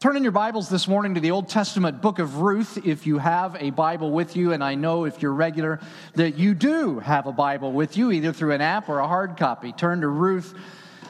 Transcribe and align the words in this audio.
Turn 0.00 0.16
in 0.16 0.22
your 0.22 0.32
Bibles 0.32 0.70
this 0.70 0.88
morning 0.88 1.16
to 1.16 1.20
the 1.20 1.30
Old 1.30 1.50
Testament 1.50 2.00
book 2.00 2.20
of 2.20 2.38
Ruth 2.38 2.86
if 2.86 3.06
you 3.06 3.18
have 3.18 3.54
a 3.60 3.68
Bible 3.68 4.10
with 4.10 4.34
you, 4.34 4.54
and 4.54 4.64
I 4.64 4.74
know 4.74 5.04
if 5.04 5.20
you're 5.20 5.34
regular 5.34 5.78
that 6.14 6.38
you 6.38 6.54
do 6.54 7.00
have 7.00 7.26
a 7.26 7.32
Bible 7.32 7.70
with 7.70 7.98
you, 7.98 8.10
either 8.10 8.32
through 8.32 8.52
an 8.52 8.62
app 8.62 8.88
or 8.88 9.00
a 9.00 9.06
hard 9.06 9.36
copy. 9.36 9.72
Turn 9.72 10.00
to 10.00 10.08
Ruth 10.08 10.54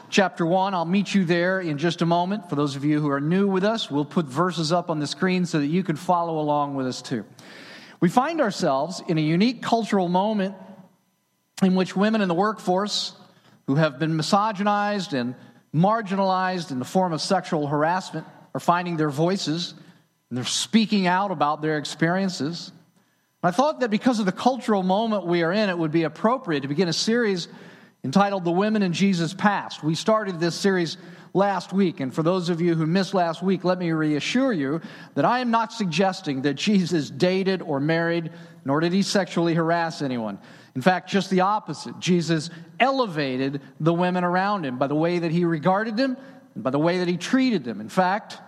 chapter 0.08 0.45
1. 0.45 0.74
I'll 0.74 0.84
meet 0.84 1.14
you 1.14 1.24
there 1.24 1.61
in 1.61 1.79
just 1.79 2.03
a 2.03 2.04
moment. 2.04 2.50
For 2.50 2.56
those 2.56 2.74
of 2.74 2.84
you 2.84 3.00
who 3.00 3.08
are 3.11 3.21
new 3.21 3.46
with 3.46 3.62
us, 3.62 3.92
we'll 3.92 4.04
put 4.04 4.26
verses 4.26 4.72
up 4.72 4.91
on 4.91 4.99
the 4.99 5.07
screen 5.07 5.47
so 5.47 5.61
that 5.61 5.69
you 5.69 5.85
can 5.85 5.95
follow 5.95 6.41
along 6.41 6.75
with 6.75 6.88
us 6.88 7.01
too. 7.01 7.25
We 8.01 8.09
find 8.09 8.41
ourselves 8.41 9.01
in 9.07 9.19
a 9.19 9.22
unique 9.22 9.63
cultural 9.63 10.09
moment 10.09 10.57
in 11.63 11.77
which 11.77 11.95
women 11.95 12.22
in 12.22 12.27
the 12.27 12.35
workforce 12.35 13.15
who 13.69 13.77
have 13.77 14.01
been 14.01 14.17
misogynized 14.17 15.13
and 15.13 15.37
marginalized 15.72 16.73
in 16.73 16.80
the 16.80 16.84
form 16.84 17.12
of 17.12 17.20
sexual 17.20 17.69
harassment 17.69 18.27
are 18.55 18.60
finding 18.60 18.96
their 18.96 19.10
voices 19.10 19.74
and 20.28 20.37
they're 20.37 20.45
speaking 20.45 21.06
out 21.06 21.30
about 21.30 21.61
their 21.61 21.77
experiences. 21.77 22.73
I 23.42 23.51
thought 23.51 23.80
that 23.80 23.91
because 23.91 24.20
of 24.20 24.27
the 24.27 24.33
cultural 24.33 24.83
moment 24.83 25.27
we 25.27 25.42
are 25.42 25.52
in, 25.52 25.69
it 25.69 25.79
would 25.79 25.92
be 25.92 26.02
appropriate 26.02 26.61
to 26.61 26.69
begin 26.69 26.89
a 26.89 26.92
series 26.92 27.48
entitled 28.05 28.45
The 28.45 28.51
Women 28.51 28.83
in 28.83 28.92
Jesus 28.92 29.34
Past. 29.34 29.83
We 29.83 29.95
started 29.95 30.41
this 30.41 30.55
series 30.55 30.97
last 31.33 31.73
week, 31.73 32.01
and 32.01 32.12
for 32.15 32.23
those 32.23 32.48
of 32.48 32.61
you 32.61 32.75
who 32.75 32.87
missed 32.87 33.15
last 33.15 33.42
week, 33.42 33.65
let 33.65 33.78
me 33.78 33.92
reassure 33.92 34.53
you 34.53 34.80
that 35.14 35.25
I 35.25 35.41
am 35.41 35.51
not 35.51 35.73
suggesting 35.73 36.42
that 36.42 36.55
Jesus 36.55 37.11
dated 37.11 37.62
or 37.62 37.80
married, 37.80 38.30
nor 38.64 38.80
did 38.80 38.92
he 38.92 39.03
sexually 39.03 39.55
harass 39.55 40.03
anyone. 40.03 40.39
In 40.75 40.83
fact, 40.83 41.09
just 41.09 41.30
the 41.30 41.41
opposite. 41.41 41.98
Jesus 41.98 42.51
elevated 42.78 43.61
the 43.80 43.92
women 43.92 44.25
around 44.25 44.64
him 44.64 44.78
by 44.78 44.87
the 44.87 44.95
way 44.95 45.19
that 45.19 45.30
he 45.30 45.45
regarded 45.45 45.97
them 45.97 46.17
and 46.55 46.65
by 46.65 46.71
the 46.71 46.79
way 46.79 46.99
that 46.99 47.09
he 47.09 47.17
treated 47.17 47.65
them. 47.65 47.81
In 47.81 47.89
fact, 47.89 48.39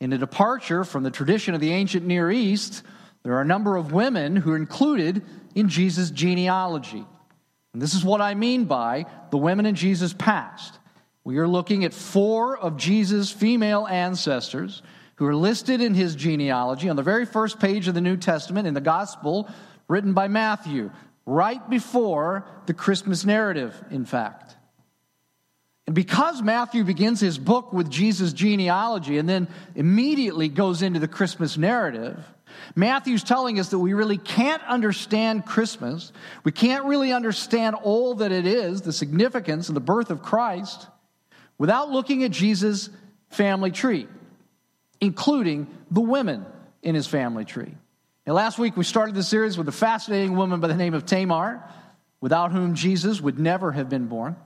in 0.00 0.12
a 0.12 0.18
departure 0.18 0.84
from 0.84 1.02
the 1.02 1.10
tradition 1.10 1.54
of 1.54 1.60
the 1.60 1.72
ancient 1.72 2.06
Near 2.06 2.30
East, 2.30 2.82
there 3.22 3.34
are 3.34 3.42
a 3.42 3.46
number 3.46 3.76
of 3.76 3.92
women 3.92 4.36
who 4.36 4.52
are 4.52 4.56
included 4.56 5.22
in 5.54 5.68
Jesus' 5.68 6.10
genealogy. 6.10 7.04
And 7.72 7.82
this 7.82 7.94
is 7.94 8.04
what 8.04 8.20
I 8.20 8.34
mean 8.34 8.64
by 8.64 9.06
the 9.30 9.38
women 9.38 9.66
in 9.66 9.74
Jesus' 9.74 10.12
past. 10.12 10.78
We 11.22 11.38
are 11.38 11.46
looking 11.46 11.84
at 11.84 11.92
four 11.92 12.56
of 12.56 12.76
Jesus' 12.76 13.30
female 13.30 13.86
ancestors 13.86 14.82
who 15.16 15.26
are 15.26 15.36
listed 15.36 15.82
in 15.82 15.92
his 15.92 16.14
genealogy 16.14 16.88
on 16.88 16.96
the 16.96 17.02
very 17.02 17.26
first 17.26 17.60
page 17.60 17.88
of 17.88 17.94
the 17.94 18.00
New 18.00 18.16
Testament 18.16 18.66
in 18.66 18.72
the 18.72 18.80
Gospel 18.80 19.50
written 19.86 20.14
by 20.14 20.28
Matthew, 20.28 20.90
right 21.26 21.68
before 21.68 22.46
the 22.66 22.72
Christmas 22.72 23.24
narrative, 23.24 23.84
in 23.90 24.06
fact. 24.06 24.49
And 25.90 25.94
because 25.96 26.40
Matthew 26.40 26.84
begins 26.84 27.18
his 27.18 27.36
book 27.36 27.72
with 27.72 27.90
Jesus' 27.90 28.32
genealogy 28.32 29.18
and 29.18 29.28
then 29.28 29.48
immediately 29.74 30.48
goes 30.48 30.82
into 30.82 31.00
the 31.00 31.08
Christmas 31.08 31.58
narrative, 31.58 32.16
Matthew's 32.76 33.24
telling 33.24 33.58
us 33.58 33.70
that 33.70 33.78
we 33.80 33.92
really 33.92 34.16
can't 34.16 34.62
understand 34.68 35.46
Christmas. 35.46 36.12
We 36.44 36.52
can't 36.52 36.84
really 36.84 37.12
understand 37.12 37.74
all 37.74 38.14
that 38.14 38.30
it 38.30 38.46
is, 38.46 38.82
the 38.82 38.92
significance 38.92 39.68
of 39.68 39.74
the 39.74 39.80
birth 39.80 40.12
of 40.12 40.22
Christ, 40.22 40.86
without 41.58 41.90
looking 41.90 42.22
at 42.22 42.30
Jesus' 42.30 42.88
family 43.30 43.72
tree, 43.72 44.06
including 45.00 45.66
the 45.90 46.02
women 46.02 46.46
in 46.84 46.94
his 46.94 47.08
family 47.08 47.44
tree. 47.44 47.74
Now, 48.28 48.34
last 48.34 48.60
week 48.60 48.76
we 48.76 48.84
started 48.84 49.16
the 49.16 49.24
series 49.24 49.58
with 49.58 49.66
a 49.66 49.72
fascinating 49.72 50.36
woman 50.36 50.60
by 50.60 50.68
the 50.68 50.76
name 50.76 50.94
of 50.94 51.04
Tamar, 51.04 51.68
without 52.20 52.52
whom 52.52 52.76
Jesus 52.76 53.20
would 53.20 53.40
never 53.40 53.72
have 53.72 53.88
been 53.88 54.06
born. 54.06 54.36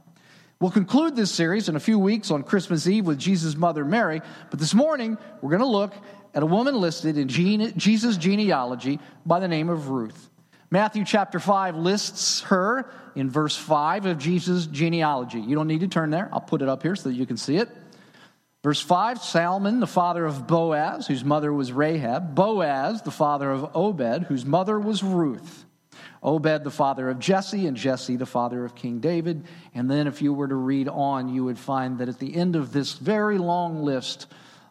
We'll 0.61 0.71
conclude 0.71 1.17
this 1.17 1.33
series 1.33 1.69
in 1.69 1.77
a 1.77 1.81
few 1.81 1.99
weeks 1.99 2.31
on 2.31 2.43
Christmas 2.43 2.87
Eve 2.87 3.07
with 3.07 3.19
Jesus' 3.19 3.57
mother 3.57 3.85
Mary, 3.85 4.23
but 4.51 4.61
this 4.61 4.73
morning 4.73 5.19
we're 5.41 5.51
going 5.51 5.61
to 5.61 5.67
look 5.67 5.93
at 6.33 6.43
a 6.43 6.47
woman 6.47 6.81
listed 6.81 7.19
in 7.19 7.29
gene- 7.29 7.77
Jesus' 7.77 8.17
genealogy 8.17 9.01
by 9.27 9.41
the 9.41 9.49
name 9.49 9.69
of 9.69 9.89
Ruth. 9.89 10.31
Matthew 10.71 11.05
chapter 11.05 11.39
5 11.39 11.77
lists 11.77 12.43
her 12.43 12.91
in 13.15 13.31
verse 13.31 13.57
5 13.57 14.07
of 14.07 14.19
Jesus' 14.19 14.67
genealogy. 14.67 15.41
You 15.41 15.55
don't 15.55 15.69
need 15.69 15.81
to 15.81 15.89
turn 15.89 16.11
there, 16.11 16.29
I'll 16.33 16.41
put 16.41 16.63
it 16.63 16.69
up 16.69 16.83
here 16.83 16.97
so 16.97 17.09
that 17.09 17.15
you 17.15 17.27
can 17.27 17.37
see 17.37 17.57
it. 17.57 17.69
Verse 18.63 18.81
5 18.81 19.23
Salmon, 19.23 19.81
the 19.81 19.87
father 19.87 20.25
of 20.25 20.47
Boaz, 20.47 21.07
whose 21.07 21.25
mother 21.25 21.53
was 21.53 21.71
Rahab. 21.71 22.35
Boaz, 22.35 23.03
the 23.03 23.11
father 23.11 23.51
of 23.51 23.77
Obed, 23.77 24.25
whose 24.25 24.47
mother 24.47 24.81
was 24.81 25.03
Ruth. 25.03 25.67
Obed, 26.25 26.65
the 26.65 26.71
father 26.71 27.11
of 27.11 27.19
Jesse, 27.19 27.67
and 27.67 27.77
Jesse, 27.77 28.17
the 28.17 28.25
father 28.25 28.65
of 28.65 28.75
King 28.75 28.99
David. 28.99 29.45
And 29.75 29.91
then, 29.91 30.07
if 30.07 30.23
you 30.23 30.33
were 30.33 30.49
to 30.49 30.55
read 30.55 30.89
on, 30.89 31.29
you 31.29 31.45
would 31.45 31.59
find 31.59 31.99
that 31.99 32.09
at 32.09 32.19
the 32.19 32.35
end 32.35 32.57
of 32.57 32.73
this 32.73 32.95
very 32.95 33.37
long 33.37 33.83
list 33.83 34.27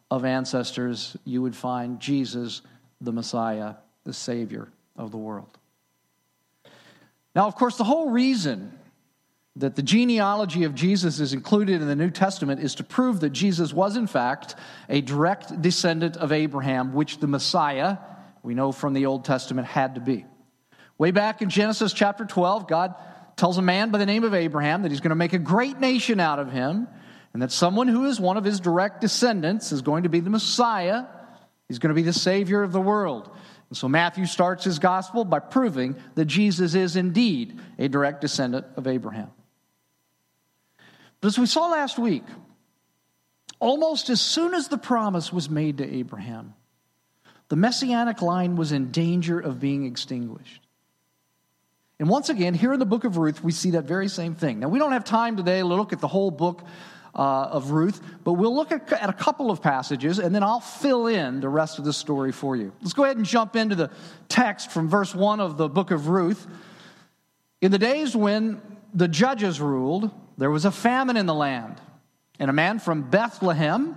of 0.09 0.25
ancestors, 0.25 1.15
you 1.25 1.43
would 1.43 1.55
find 1.55 1.99
Jesus, 1.99 2.61
the 2.99 3.11
Messiah, 3.11 3.75
the 4.03 4.13
Savior 4.13 4.67
of 4.95 5.11
the 5.11 5.17
world. 5.17 5.57
Now, 7.35 7.47
of 7.47 7.55
course, 7.55 7.77
the 7.77 7.83
whole 7.83 8.09
reason 8.09 8.77
that 9.55 9.75
the 9.75 9.83
genealogy 9.83 10.63
of 10.63 10.73
Jesus 10.73 11.19
is 11.19 11.33
included 11.33 11.81
in 11.81 11.87
the 11.87 11.95
New 11.95 12.09
Testament 12.09 12.61
is 12.61 12.75
to 12.75 12.83
prove 12.83 13.19
that 13.19 13.29
Jesus 13.29 13.71
was, 13.71 13.95
in 13.95 14.07
fact, 14.07 14.55
a 14.89 15.01
direct 15.01 15.61
descendant 15.61 16.17
of 16.17 16.31
Abraham, 16.31 16.93
which 16.93 17.19
the 17.19 17.27
Messiah, 17.27 17.97
we 18.41 18.55
know 18.55 18.71
from 18.71 18.93
the 18.93 19.05
Old 19.05 19.25
Testament, 19.25 19.67
had 19.67 19.95
to 19.95 20.01
be. 20.01 20.25
Way 20.97 21.11
back 21.11 21.41
in 21.41 21.49
Genesis 21.49 21.93
chapter 21.93 22.25
12, 22.25 22.67
God 22.67 22.95
tells 23.35 23.57
a 23.57 23.61
man 23.61 23.89
by 23.89 23.97
the 23.97 24.05
name 24.05 24.23
of 24.23 24.33
Abraham 24.33 24.83
that 24.83 24.91
he's 24.91 25.01
going 25.01 25.09
to 25.09 25.15
make 25.15 25.33
a 25.33 25.39
great 25.39 25.79
nation 25.79 26.19
out 26.19 26.39
of 26.39 26.51
him, 26.51 26.87
and 27.33 27.41
that 27.41 27.51
someone 27.51 27.87
who 27.87 28.05
is 28.05 28.19
one 28.19 28.37
of 28.37 28.43
his 28.43 28.59
direct 28.59 29.01
descendants 29.01 29.71
is 29.71 29.81
going 29.81 30.03
to 30.03 30.09
be 30.09 30.19
the 30.19 30.29
Messiah. 30.29 31.05
He's 31.67 31.79
going 31.79 31.89
to 31.89 31.95
be 31.95 32.03
the 32.03 32.13
Savior 32.13 32.61
of 32.61 32.71
the 32.71 32.81
world. 32.81 33.35
And 33.69 33.77
so 33.77 33.87
Matthew 33.87 34.27
starts 34.27 34.63
his 34.63 34.77
gospel 34.77 35.25
by 35.25 35.39
proving 35.39 35.95
that 36.13 36.25
Jesus 36.25 36.75
is 36.75 36.95
indeed 36.95 37.59
a 37.79 37.87
direct 37.87 38.21
descendant 38.21 38.67
of 38.75 38.85
Abraham. 38.85 39.31
But 41.21 41.29
as 41.29 41.39
we 41.39 41.47
saw 41.47 41.69
last 41.69 41.97
week, 41.97 42.23
almost 43.59 44.11
as 44.11 44.21
soon 44.21 44.53
as 44.53 44.67
the 44.67 44.77
promise 44.77 45.33
was 45.33 45.49
made 45.49 45.79
to 45.79 45.91
Abraham, 45.91 46.53
the 47.47 47.55
messianic 47.55 48.21
line 48.21 48.55
was 48.55 48.71
in 48.71 48.91
danger 48.91 49.39
of 49.39 49.59
being 49.59 49.85
extinguished. 49.85 50.62
And 51.99 52.09
once 52.09 52.29
again, 52.29 52.53
here 52.53 52.73
in 52.73 52.79
the 52.79 52.85
book 52.85 53.03
of 53.03 53.17
Ruth, 53.17 53.43
we 53.43 53.51
see 53.51 53.71
that 53.71 53.83
very 53.83 54.07
same 54.07 54.35
thing. 54.35 54.59
Now, 54.59 54.67
we 54.67 54.79
don't 54.79 54.91
have 54.91 55.03
time 55.03 55.37
today 55.37 55.59
to 55.59 55.65
look 55.65 55.93
at 55.93 56.01
the 56.01 56.07
whole 56.07 56.31
book 56.31 56.63
uh, 57.15 57.49
of 57.51 57.71
Ruth, 57.71 58.01
but 58.23 58.33
we'll 58.33 58.55
look 58.55 58.71
at, 58.71 58.91
at, 58.91 59.09
a 59.09 59.13
couple 59.13 59.51
of 59.51 59.61
passages 59.61 60.17
and 60.17 60.33
then 60.33 60.41
I'll 60.41 60.59
fill 60.59 61.05
in 61.05 61.41
the 61.41 61.49
rest 61.49 61.77
of 61.77 61.85
the 61.85 61.93
story 61.93 62.31
for 62.31 62.55
you. 62.55 62.73
Let's 62.81 62.93
go 62.93 63.03
ahead 63.03 63.17
and 63.17 63.25
jump 63.25 63.55
into 63.55 63.75
the 63.75 63.91
text 64.29 64.71
from 64.71 64.89
verse 64.89 65.13
1 65.13 65.39
of 65.39 65.57
the 65.57 65.69
book 65.69 65.91
of 65.91 66.07
Ruth. 66.07 66.47
In 67.61 67.71
the 67.71 67.77
days 67.77 68.15
when 68.15 68.61
the 68.93 69.07
judges 69.07 69.61
ruled, 69.61 70.09
there 70.37 70.49
was 70.49 70.65
a 70.65 70.71
famine 70.71 71.17
in 71.17 71.27
the 71.27 71.33
land, 71.33 71.79
and 72.39 72.49
a 72.49 72.53
man 72.53 72.79
from 72.79 73.03
Bethlehem 73.03 73.95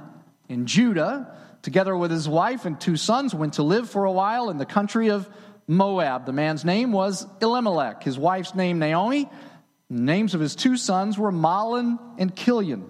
in 0.49 0.67
Judah, 0.67 1.35
together 1.63 1.97
with 1.97 2.11
his 2.11 2.29
wife 2.29 2.67
and 2.67 2.79
two 2.79 2.97
sons, 2.97 3.35
went 3.35 3.55
to 3.55 3.63
live 3.63 3.89
for 3.89 4.05
a 4.05 4.13
while 4.13 4.51
in 4.51 4.59
the 4.59 4.67
country 4.67 5.09
of 5.09 5.29
Moab. 5.67 6.27
The 6.27 6.33
man's 6.33 6.65
name 6.65 6.93
was 6.93 7.27
Elimelech, 7.41 8.03
his 8.03 8.19
wife's 8.19 8.55
name 8.55 8.79
Naomi. 8.79 9.29
Names 9.89 10.35
of 10.35 10.41
his 10.41 10.57
two 10.57 10.77
sons 10.77 11.19
were 11.19 11.31
Mahlon 11.31 11.99
and 12.19 12.35
Kilion. 12.35 12.89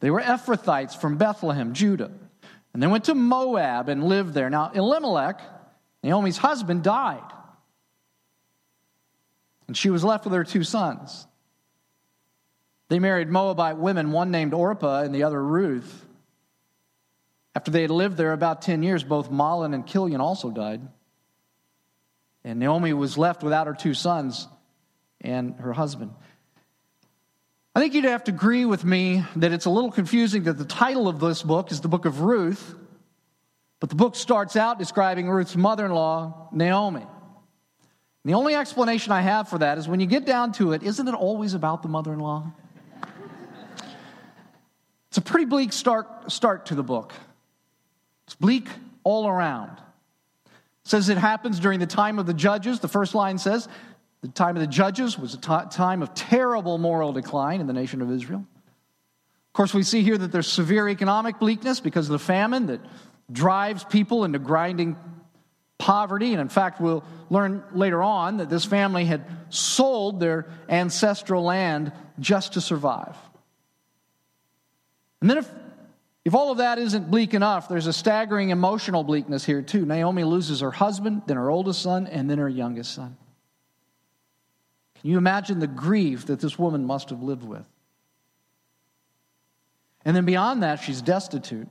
They 0.00 0.10
were 0.10 0.20
Ephrathites 0.20 0.96
from 0.98 1.18
Bethlehem, 1.18 1.74
Judah. 1.74 2.10
And 2.72 2.82
they 2.82 2.86
went 2.86 3.04
to 3.04 3.14
Moab 3.14 3.88
and 3.88 4.04
lived 4.04 4.32
there. 4.32 4.48
Now, 4.48 4.70
Elimelech, 4.74 5.40
Naomi's 6.02 6.38
husband, 6.38 6.82
died. 6.82 7.22
And 9.66 9.76
she 9.76 9.90
was 9.90 10.02
left 10.02 10.24
with 10.24 10.34
her 10.34 10.44
two 10.44 10.64
sons. 10.64 11.26
They 12.88 12.98
married 12.98 13.28
Moabite 13.28 13.76
women, 13.76 14.10
one 14.12 14.30
named 14.30 14.54
Orpah 14.54 15.02
and 15.02 15.14
the 15.14 15.24
other 15.24 15.42
Ruth. 15.42 16.06
After 17.54 17.70
they 17.70 17.82
had 17.82 17.90
lived 17.90 18.16
there 18.16 18.32
about 18.32 18.62
10 18.62 18.82
years, 18.82 19.04
both 19.04 19.30
Mahlon 19.30 19.74
and 19.74 19.86
Kilion 19.86 20.20
also 20.20 20.50
died. 20.50 20.80
And 22.44 22.58
Naomi 22.58 22.92
was 22.92 23.18
left 23.18 23.42
without 23.42 23.66
her 23.66 23.74
two 23.74 23.94
sons 23.94 24.48
and 25.20 25.54
her 25.56 25.72
husband. 25.72 26.12
I 27.74 27.80
think 27.80 27.94
you'd 27.94 28.04
have 28.04 28.24
to 28.24 28.32
agree 28.32 28.64
with 28.64 28.84
me 28.84 29.24
that 29.36 29.52
it's 29.52 29.66
a 29.66 29.70
little 29.70 29.92
confusing 29.92 30.44
that 30.44 30.58
the 30.58 30.64
title 30.64 31.06
of 31.06 31.20
this 31.20 31.42
book 31.42 31.70
is 31.70 31.80
the 31.80 31.88
book 31.88 32.04
of 32.04 32.20
Ruth, 32.20 32.74
but 33.78 33.90
the 33.90 33.94
book 33.94 34.16
starts 34.16 34.56
out 34.56 34.78
describing 34.78 35.28
Ruth's 35.28 35.56
mother 35.56 35.86
in 35.86 35.92
law, 35.92 36.48
Naomi. 36.52 37.02
And 37.02 37.08
the 38.24 38.34
only 38.34 38.54
explanation 38.54 39.12
I 39.12 39.20
have 39.20 39.48
for 39.48 39.58
that 39.58 39.78
is 39.78 39.86
when 39.86 40.00
you 40.00 40.06
get 40.06 40.26
down 40.26 40.52
to 40.52 40.72
it, 40.72 40.82
isn't 40.82 41.06
it 41.06 41.14
always 41.14 41.54
about 41.54 41.82
the 41.82 41.88
mother 41.88 42.12
in 42.12 42.18
law? 42.18 42.52
it's 45.08 45.18
a 45.18 45.22
pretty 45.22 45.46
bleak 45.46 45.72
start, 45.72 46.30
start 46.32 46.66
to 46.66 46.74
the 46.74 46.82
book. 46.82 47.12
It's 48.26 48.34
bleak 48.34 48.68
all 49.04 49.28
around 49.28 49.80
says 50.90 51.08
it 51.08 51.18
happens 51.18 51.60
during 51.60 51.78
the 51.78 51.86
time 51.86 52.18
of 52.18 52.26
the 52.26 52.34
judges. 52.34 52.80
The 52.80 52.88
first 52.88 53.14
line 53.14 53.38
says 53.38 53.68
the 54.22 54.28
time 54.28 54.56
of 54.56 54.60
the 54.60 54.66
judges 54.66 55.16
was 55.16 55.34
a 55.34 55.38
t- 55.38 55.70
time 55.70 56.02
of 56.02 56.14
terrible 56.14 56.78
moral 56.78 57.12
decline 57.12 57.60
in 57.60 57.68
the 57.68 57.72
nation 57.72 58.02
of 58.02 58.10
Israel. 58.10 58.40
Of 58.40 59.52
course, 59.52 59.72
we 59.72 59.84
see 59.84 60.02
here 60.02 60.18
that 60.18 60.32
there's 60.32 60.48
severe 60.48 60.88
economic 60.88 61.38
bleakness 61.38 61.78
because 61.78 62.06
of 62.06 62.12
the 62.12 62.18
famine 62.18 62.66
that 62.66 62.80
drives 63.30 63.84
people 63.84 64.24
into 64.24 64.40
grinding 64.40 64.96
poverty. 65.78 66.32
And 66.32 66.40
in 66.40 66.48
fact, 66.48 66.80
we'll 66.80 67.04
learn 67.30 67.62
later 67.72 68.02
on 68.02 68.38
that 68.38 68.50
this 68.50 68.64
family 68.64 69.04
had 69.04 69.24
sold 69.48 70.18
their 70.18 70.48
ancestral 70.68 71.44
land 71.44 71.92
just 72.18 72.54
to 72.54 72.60
survive. 72.60 73.16
And 75.20 75.30
then, 75.30 75.38
if, 75.38 75.50
if 76.24 76.34
all 76.34 76.50
of 76.52 76.58
that 76.58 76.78
isn't 76.78 77.10
bleak 77.10 77.32
enough, 77.32 77.68
there's 77.68 77.86
a 77.86 77.92
staggering 77.92 78.50
emotional 78.50 79.02
bleakness 79.02 79.44
here, 79.44 79.62
too. 79.62 79.86
Naomi 79.86 80.24
loses 80.24 80.60
her 80.60 80.70
husband, 80.70 81.22
then 81.26 81.36
her 81.36 81.50
oldest 81.50 81.82
son, 81.82 82.06
and 82.06 82.28
then 82.28 82.38
her 82.38 82.48
youngest 82.48 82.94
son. 82.94 83.16
Can 85.00 85.10
you 85.10 85.16
imagine 85.16 85.60
the 85.60 85.66
grief 85.66 86.26
that 86.26 86.40
this 86.40 86.58
woman 86.58 86.84
must 86.84 87.08
have 87.08 87.22
lived 87.22 87.42
with? 87.42 87.64
And 90.04 90.14
then 90.14 90.26
beyond 90.26 90.62
that, 90.62 90.76
she's 90.76 91.00
destitute. 91.00 91.68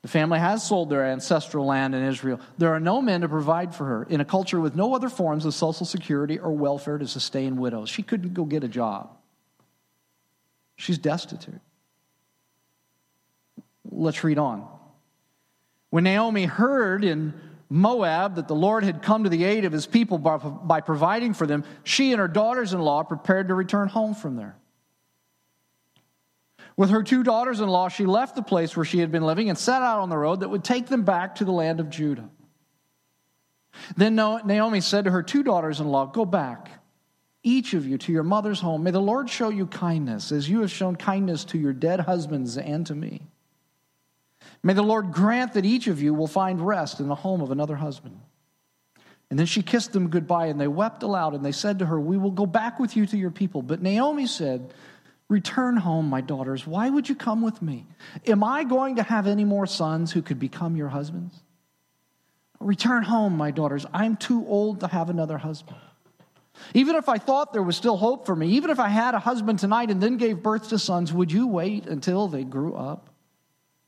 The 0.00 0.08
family 0.08 0.38
has 0.38 0.66
sold 0.66 0.88
their 0.88 1.04
ancestral 1.04 1.66
land 1.66 1.94
in 1.94 2.04
Israel. 2.04 2.40
There 2.58 2.72
are 2.72 2.80
no 2.80 3.02
men 3.02 3.22
to 3.22 3.28
provide 3.28 3.74
for 3.74 3.84
her 3.84 4.04
in 4.04 4.20
a 4.20 4.24
culture 4.24 4.60
with 4.60 4.76
no 4.76 4.94
other 4.94 5.08
forms 5.08 5.44
of 5.44 5.52
social 5.52 5.84
security 5.84 6.38
or 6.38 6.52
welfare 6.52 6.96
to 6.96 7.08
sustain 7.08 7.56
widows. 7.56 7.88
She 7.88 8.02
couldn't 8.02 8.32
go 8.32 8.44
get 8.44 8.64
a 8.64 8.68
job. 8.68 9.10
She's 10.76 10.96
destitute. 10.96 11.60
Let's 13.96 14.22
read 14.22 14.38
on. 14.38 14.68
When 15.90 16.04
Naomi 16.04 16.44
heard 16.44 17.04
in 17.04 17.34
Moab 17.68 18.36
that 18.36 18.48
the 18.48 18.54
Lord 18.54 18.84
had 18.84 19.02
come 19.02 19.24
to 19.24 19.30
the 19.30 19.44
aid 19.44 19.64
of 19.64 19.72
his 19.72 19.86
people 19.86 20.18
by, 20.18 20.36
by 20.36 20.80
providing 20.80 21.34
for 21.34 21.46
them, 21.46 21.64
she 21.84 22.12
and 22.12 22.20
her 22.20 22.28
daughters 22.28 22.72
in 22.72 22.80
law 22.80 23.02
prepared 23.02 23.48
to 23.48 23.54
return 23.54 23.88
home 23.88 24.14
from 24.14 24.36
there. 24.36 24.56
With 26.76 26.90
her 26.90 27.02
two 27.02 27.22
daughters 27.22 27.60
in 27.60 27.68
law, 27.68 27.88
she 27.88 28.04
left 28.04 28.36
the 28.36 28.42
place 28.42 28.76
where 28.76 28.84
she 28.84 28.98
had 28.98 29.10
been 29.10 29.24
living 29.24 29.48
and 29.48 29.58
set 29.58 29.80
out 29.80 30.00
on 30.00 30.10
the 30.10 30.18
road 30.18 30.40
that 30.40 30.50
would 30.50 30.62
take 30.62 30.86
them 30.86 31.04
back 31.04 31.36
to 31.36 31.44
the 31.44 31.52
land 31.52 31.80
of 31.80 31.88
Judah. 31.88 32.28
Then 33.96 34.14
Naomi 34.14 34.80
said 34.80 35.04
to 35.04 35.10
her 35.10 35.22
two 35.22 35.42
daughters 35.42 35.80
in 35.80 35.88
law, 35.88 36.06
Go 36.06 36.24
back, 36.24 36.70
each 37.42 37.72
of 37.72 37.86
you, 37.86 37.96
to 37.98 38.12
your 38.12 38.22
mother's 38.22 38.60
home. 38.60 38.82
May 38.82 38.90
the 38.90 39.00
Lord 39.00 39.30
show 39.30 39.48
you 39.48 39.66
kindness, 39.66 40.32
as 40.32 40.48
you 40.48 40.60
have 40.60 40.70
shown 40.70 40.96
kindness 40.96 41.44
to 41.46 41.58
your 41.58 41.72
dead 41.72 42.00
husbands 42.00 42.58
and 42.58 42.86
to 42.86 42.94
me. 42.94 43.22
May 44.62 44.72
the 44.72 44.82
Lord 44.82 45.12
grant 45.12 45.52
that 45.54 45.64
each 45.64 45.86
of 45.86 46.02
you 46.02 46.14
will 46.14 46.26
find 46.26 46.66
rest 46.66 47.00
in 47.00 47.08
the 47.08 47.14
home 47.14 47.40
of 47.40 47.50
another 47.50 47.76
husband. 47.76 48.20
And 49.30 49.38
then 49.38 49.46
she 49.46 49.62
kissed 49.62 49.92
them 49.92 50.08
goodbye, 50.08 50.46
and 50.46 50.60
they 50.60 50.68
wept 50.68 51.02
aloud, 51.02 51.34
and 51.34 51.44
they 51.44 51.52
said 51.52 51.80
to 51.80 51.86
her, 51.86 51.98
We 52.00 52.16
will 52.16 52.30
go 52.30 52.46
back 52.46 52.78
with 52.78 52.96
you 52.96 53.06
to 53.06 53.16
your 53.16 53.30
people. 53.30 53.62
But 53.62 53.82
Naomi 53.82 54.26
said, 54.26 54.72
Return 55.28 55.76
home, 55.76 56.08
my 56.08 56.20
daughters. 56.20 56.66
Why 56.66 56.88
would 56.88 57.08
you 57.08 57.16
come 57.16 57.42
with 57.42 57.60
me? 57.60 57.86
Am 58.26 58.44
I 58.44 58.62
going 58.62 58.96
to 58.96 59.02
have 59.02 59.26
any 59.26 59.44
more 59.44 59.66
sons 59.66 60.12
who 60.12 60.22
could 60.22 60.38
become 60.38 60.76
your 60.76 60.88
husbands? 60.88 61.34
Return 62.60 63.02
home, 63.02 63.36
my 63.36 63.50
daughters. 63.50 63.84
I'm 63.92 64.16
too 64.16 64.46
old 64.46 64.80
to 64.80 64.86
have 64.86 65.10
another 65.10 65.38
husband. 65.38 65.78
Even 66.74 66.96
if 66.96 67.08
I 67.08 67.18
thought 67.18 67.52
there 67.52 67.62
was 67.62 67.76
still 67.76 67.96
hope 67.96 68.24
for 68.24 68.34
me, 68.34 68.50
even 68.50 68.70
if 68.70 68.78
I 68.78 68.88
had 68.88 69.14
a 69.14 69.18
husband 69.18 69.58
tonight 69.58 69.90
and 69.90 70.00
then 70.00 70.16
gave 70.16 70.42
birth 70.42 70.68
to 70.70 70.78
sons, 70.78 71.12
would 71.12 71.30
you 71.30 71.48
wait 71.48 71.86
until 71.86 72.28
they 72.28 72.44
grew 72.44 72.74
up? 72.74 73.10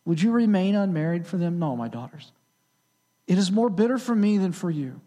Would 0.09 0.23
you 0.23 0.33
remain 0.33 0.75
unmarried 0.75 1.27
for 1.27 1.37
them? 1.37 1.59
No, 1.59 1.77
my 1.77 1.89
daughters. 1.89 2.33
It 3.27 3.37
is 3.37 3.53
more 3.53 3.69
bitter 3.69 3.99
for 3.99 4.15
me 4.15 4.39
than 4.39 4.53
for 4.53 4.71
you, 4.71 5.03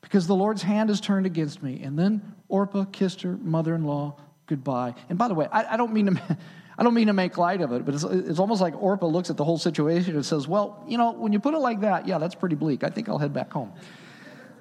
because 0.00 0.26
the 0.26 0.34
Lord's 0.34 0.62
hand 0.62 0.88
is 0.88 1.02
turned 1.02 1.26
against 1.26 1.62
me. 1.62 1.82
And 1.82 1.98
then 1.98 2.34
Orpah 2.48 2.86
kissed 2.86 3.20
her 3.20 3.36
mother 3.36 3.74
in 3.74 3.84
law 3.84 4.16
goodbye. 4.46 4.94
And 5.10 5.18
by 5.18 5.28
the 5.28 5.34
way, 5.34 5.46
I, 5.52 5.74
I, 5.74 5.76
don't 5.76 5.92
mean 5.92 6.06
to. 6.06 6.38
I 6.78 6.82
don't 6.82 6.94
mean 6.94 7.08
to 7.08 7.12
make 7.12 7.36
light 7.36 7.60
of 7.60 7.72
it, 7.72 7.84
but 7.84 7.92
it's, 7.92 8.04
it's 8.04 8.38
almost 8.38 8.62
like 8.62 8.80
Orpah 8.80 9.08
looks 9.08 9.28
at 9.28 9.36
the 9.36 9.44
whole 9.44 9.58
situation 9.58 10.14
and 10.14 10.24
says, 10.24 10.48
Well, 10.48 10.82
you 10.88 10.96
know, 10.96 11.12
when 11.12 11.34
you 11.34 11.40
put 11.40 11.52
it 11.52 11.58
like 11.58 11.80
that, 11.80 12.08
yeah, 12.08 12.16
that's 12.16 12.34
pretty 12.34 12.54
bleak. 12.54 12.84
I 12.84 12.88
think 12.88 13.10
I'll 13.10 13.18
head 13.18 13.34
back 13.34 13.52
home. 13.52 13.74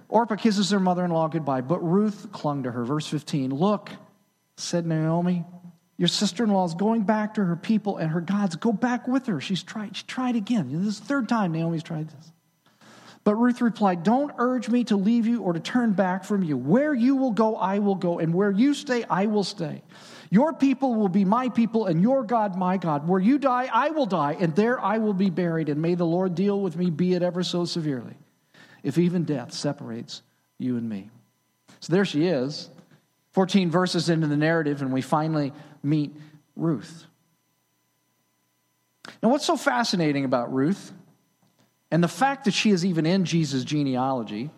Orpah 0.09 0.35
kisses 0.35 0.69
her 0.71 0.81
mother 0.81 1.05
in 1.05 1.11
law 1.11 1.29
goodbye, 1.29 1.61
but 1.61 1.79
Ruth 1.79 2.29
clung 2.33 2.63
to 2.63 2.71
her. 2.71 2.83
Verse 2.83 3.07
15 3.07 3.51
Look, 3.51 3.91
said 4.57 4.85
Naomi, 4.85 5.45
your 5.97 6.07
sister 6.07 6.43
in 6.43 6.51
law 6.51 6.65
is 6.65 6.75
going 6.75 7.01
back 7.01 7.33
to 7.35 7.43
her 7.43 7.55
people 7.55 7.97
and 7.97 8.11
her 8.11 8.21
gods. 8.21 8.55
Go 8.55 8.71
back 8.71 9.07
with 9.07 9.25
her. 9.25 9.41
She's 9.41 9.63
tried, 9.63 9.95
she 9.95 10.03
tried 10.05 10.35
again. 10.35 10.69
This 10.71 10.95
is 10.95 10.99
the 10.99 11.05
third 11.05 11.27
time 11.27 11.51
Naomi's 11.51 11.83
tried 11.83 12.09
this. 12.09 12.31
But 13.23 13.35
Ruth 13.35 13.59
replied, 13.59 14.03
Don't 14.03 14.31
urge 14.37 14.69
me 14.69 14.85
to 14.85 14.95
leave 14.95 15.27
you 15.27 15.41
or 15.41 15.51
to 15.51 15.59
turn 15.59 15.91
back 15.91 16.23
from 16.23 16.43
you. 16.43 16.55
Where 16.55 16.93
you 16.93 17.17
will 17.17 17.31
go, 17.31 17.57
I 17.57 17.79
will 17.79 17.95
go, 17.95 18.19
and 18.19 18.33
where 18.33 18.51
you 18.51 18.73
stay, 18.73 19.03
I 19.09 19.25
will 19.25 19.43
stay. 19.43 19.81
Your 20.29 20.53
people 20.53 20.95
will 20.95 21.09
be 21.09 21.25
my 21.25 21.49
people, 21.49 21.87
and 21.87 22.01
your 22.01 22.23
God 22.23 22.57
my 22.57 22.77
God. 22.77 23.05
Where 23.07 23.19
you 23.19 23.37
die, 23.37 23.69
I 23.73 23.89
will 23.89 24.05
die, 24.05 24.37
and 24.39 24.55
there 24.55 24.79
I 24.79 24.99
will 24.99 25.13
be 25.13 25.29
buried. 25.29 25.67
And 25.67 25.81
may 25.81 25.95
the 25.95 26.05
Lord 26.05 26.35
deal 26.35 26.61
with 26.61 26.77
me, 26.77 26.89
be 26.89 27.15
it 27.15 27.21
ever 27.21 27.43
so 27.43 27.65
severely, 27.65 28.15
if 28.81 28.97
even 28.97 29.25
death 29.25 29.51
separates 29.51 30.21
you 30.57 30.77
and 30.77 30.87
me. 30.87 31.09
So 31.81 31.91
there 31.91 32.05
she 32.05 32.27
is, 32.27 32.69
14 33.33 33.69
verses 33.69 34.09
into 34.09 34.27
the 34.27 34.37
narrative, 34.37 34.81
and 34.81 34.93
we 34.93 35.01
finally 35.01 35.51
meet 35.87 36.15
Ruth. 36.55 37.05
Now, 39.23 39.29
what's 39.29 39.45
so 39.45 39.57
fascinating 39.57 40.25
about 40.25 40.53
Ruth? 40.53 40.91
And 41.89 42.03
the 42.03 42.09
fact 42.09 42.45
that 42.45 42.53
she 42.53 42.71
is 42.71 42.85
even 42.85 43.05
in 43.05 43.25
Jesus' 43.25 43.63
genealogy, 43.63 44.49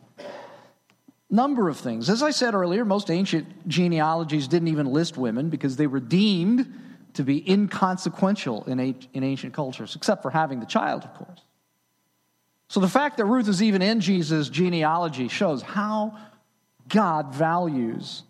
number 1.29 1.69
of 1.69 1.77
things. 1.77 2.09
As 2.09 2.23
I 2.23 2.31
said 2.31 2.55
earlier, 2.55 2.83
most 2.83 3.11
ancient 3.11 3.67
genealogies 3.67 4.47
didn't 4.47 4.69
even 4.69 4.87
list 4.87 5.17
women 5.17 5.49
because 5.49 5.75
they 5.75 5.87
were 5.87 5.99
deemed 5.99 6.73
to 7.13 7.23
be 7.23 7.47
inconsequential 7.49 8.63
in, 8.65 8.79
ancient 9.23 9.53
cultures, 9.53 9.95
except 9.95 10.21
for 10.21 10.31
having 10.31 10.59
the 10.59 10.65
child, 10.65 11.03
of 11.03 11.13
course. 11.13 11.41
So 12.67 12.79
the 12.79 12.87
fact 12.87 13.17
that 13.17 13.25
Ruth 13.25 13.47
is 13.47 13.63
even 13.63 13.81
in 13.81 13.99
Jesus' 13.99 14.49
genealogy 14.49 15.27
shows 15.27 15.61
how 15.61 16.17
God 16.87 17.33
values, 17.33 18.23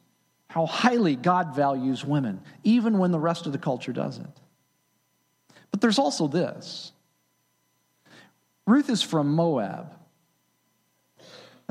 how 0.50 0.66
highly 0.66 1.16
God 1.16 1.56
values 1.56 2.04
women, 2.04 2.42
even 2.64 2.98
when 2.98 3.12
the 3.12 3.20
rest 3.20 3.46
of 3.46 3.52
the 3.52 3.58
culture 3.58 3.94
doesn't. 3.94 4.36
But 5.72 5.80
there's 5.80 6.00
also 6.00 6.28
this 6.28 6.92
Ruth 8.68 8.90
is 8.90 9.02
from 9.02 9.34
Moab. 9.34 9.94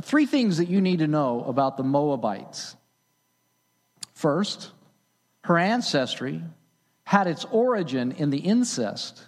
Three 0.00 0.26
things 0.26 0.58
that 0.58 0.68
you 0.68 0.80
need 0.80 1.00
to 1.00 1.08
know 1.08 1.44
about 1.44 1.76
the 1.76 1.82
Moabites. 1.82 2.76
First, 4.14 4.70
her 5.42 5.58
ancestry 5.58 6.42
had 7.02 7.26
its 7.26 7.44
origin 7.46 8.12
in 8.12 8.30
the 8.30 8.38
incest 8.38 9.24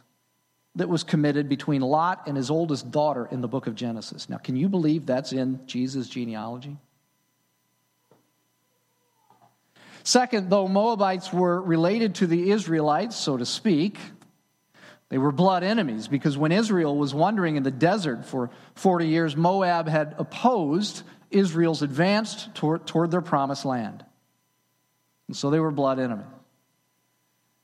that 0.76 0.88
was 0.88 1.02
committed 1.02 1.48
between 1.48 1.80
Lot 1.80 2.22
and 2.26 2.36
his 2.36 2.50
oldest 2.50 2.90
daughter 2.92 3.28
in 3.32 3.40
the 3.40 3.48
book 3.48 3.66
of 3.66 3.74
Genesis. 3.74 4.28
Now, 4.28 4.36
can 4.36 4.54
you 4.54 4.68
believe 4.68 5.06
that's 5.06 5.32
in 5.32 5.60
Jesus' 5.66 6.08
genealogy? 6.08 6.76
Second, 10.02 10.50
though 10.50 10.68
Moabites 10.68 11.32
were 11.32 11.60
related 11.60 12.16
to 12.16 12.26
the 12.26 12.50
Israelites, 12.50 13.16
so 13.16 13.36
to 13.36 13.46
speak, 13.46 13.98
they 15.08 15.18
were 15.18 15.32
blood 15.32 15.62
enemies 15.62 16.08
because 16.08 16.38
when 16.38 16.52
Israel 16.52 16.96
was 16.96 17.12
wandering 17.12 17.56
in 17.56 17.62
the 17.62 17.70
desert 17.70 18.24
for 18.24 18.50
40 18.76 19.08
years, 19.08 19.36
Moab 19.36 19.88
had 19.88 20.14
opposed 20.18 21.02
Israel's 21.30 21.82
advance 21.82 22.48
toward, 22.54 22.86
toward 22.86 23.10
their 23.10 23.20
promised 23.20 23.64
land. 23.64 24.04
And 25.28 25.36
so 25.36 25.50
they 25.50 25.60
were 25.60 25.70
blood 25.70 25.98
enemies. 25.98 26.26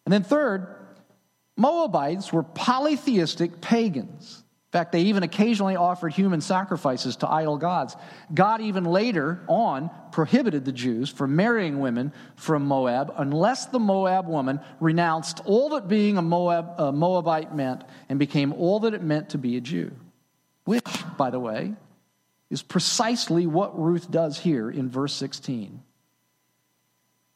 And 0.04 0.12
then, 0.12 0.22
third, 0.22 0.66
Moabites 1.56 2.32
were 2.32 2.42
polytheistic 2.42 3.60
pagans 3.60 4.44
fact, 4.73 4.92
they 4.92 5.02
even 5.02 5.23
occasionally 5.23 5.76
offered 5.76 6.12
human 6.12 6.40
sacrifices 6.40 7.16
to 7.16 7.30
idol 7.30 7.56
gods. 7.56 7.96
God, 8.35 8.61
even 8.61 8.85
later 8.85 9.40
on, 9.49 9.90
prohibited 10.11 10.64
the 10.64 10.73
Jews 10.73 11.08
from 11.08 11.37
marrying 11.37 11.78
women 11.78 12.12
from 12.35 12.66
Moab 12.66 13.14
unless 13.16 13.66
the 13.66 13.78
Moab 13.78 14.26
woman 14.26 14.61
renounced 14.80 15.40
all 15.44 15.70
that 15.70 15.88
being 15.88 16.18
a, 16.18 16.23
Moab, 16.23 16.75
a 16.78 16.92
Moabite 16.92 17.54
meant 17.54 17.85
and 18.08 18.18
became 18.18 18.52
all 18.52 18.80
that 18.80 18.92
it 18.94 19.02
meant 19.02 19.30
to 19.30 19.38
be 19.38 19.56
a 19.56 19.61
Jew. 19.61 19.92
Which, 20.64 20.88
by 21.16 21.30
the 21.30 21.38
way, 21.38 21.75
is 22.50 22.62
precisely 22.62 23.46
what 23.46 23.78
Ruth 23.78 24.11
does 24.11 24.38
here 24.38 24.68
in 24.68 24.90
verse 24.90 25.14
16. 25.14 25.80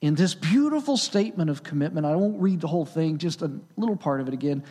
In 0.00 0.14
this 0.14 0.34
beautiful 0.34 0.96
statement 0.96 1.50
of 1.50 1.62
commitment, 1.62 2.06
I 2.06 2.16
won't 2.16 2.40
read 2.40 2.60
the 2.60 2.68
whole 2.68 2.86
thing, 2.86 3.18
just 3.18 3.42
a 3.42 3.52
little 3.76 3.96
part 3.96 4.20
of 4.20 4.28
it 4.28 4.34
again. 4.34 4.64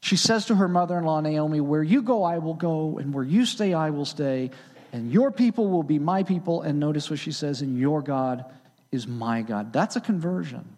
She 0.00 0.16
says 0.16 0.46
to 0.46 0.54
her 0.54 0.68
mother 0.68 0.96
in 0.98 1.04
law, 1.04 1.20
Naomi, 1.20 1.60
Where 1.60 1.82
you 1.82 2.02
go, 2.02 2.22
I 2.22 2.38
will 2.38 2.54
go, 2.54 2.98
and 2.98 3.12
where 3.12 3.24
you 3.24 3.44
stay, 3.44 3.74
I 3.74 3.90
will 3.90 4.04
stay, 4.04 4.50
and 4.92 5.12
your 5.12 5.30
people 5.30 5.68
will 5.68 5.82
be 5.82 5.98
my 5.98 6.22
people. 6.22 6.62
And 6.62 6.78
notice 6.78 7.10
what 7.10 7.18
she 7.18 7.32
says, 7.32 7.62
and 7.62 7.78
your 7.78 8.02
God 8.02 8.44
is 8.92 9.06
my 9.06 9.42
God. 9.42 9.72
That's 9.72 9.96
a 9.96 10.00
conversion. 10.00 10.76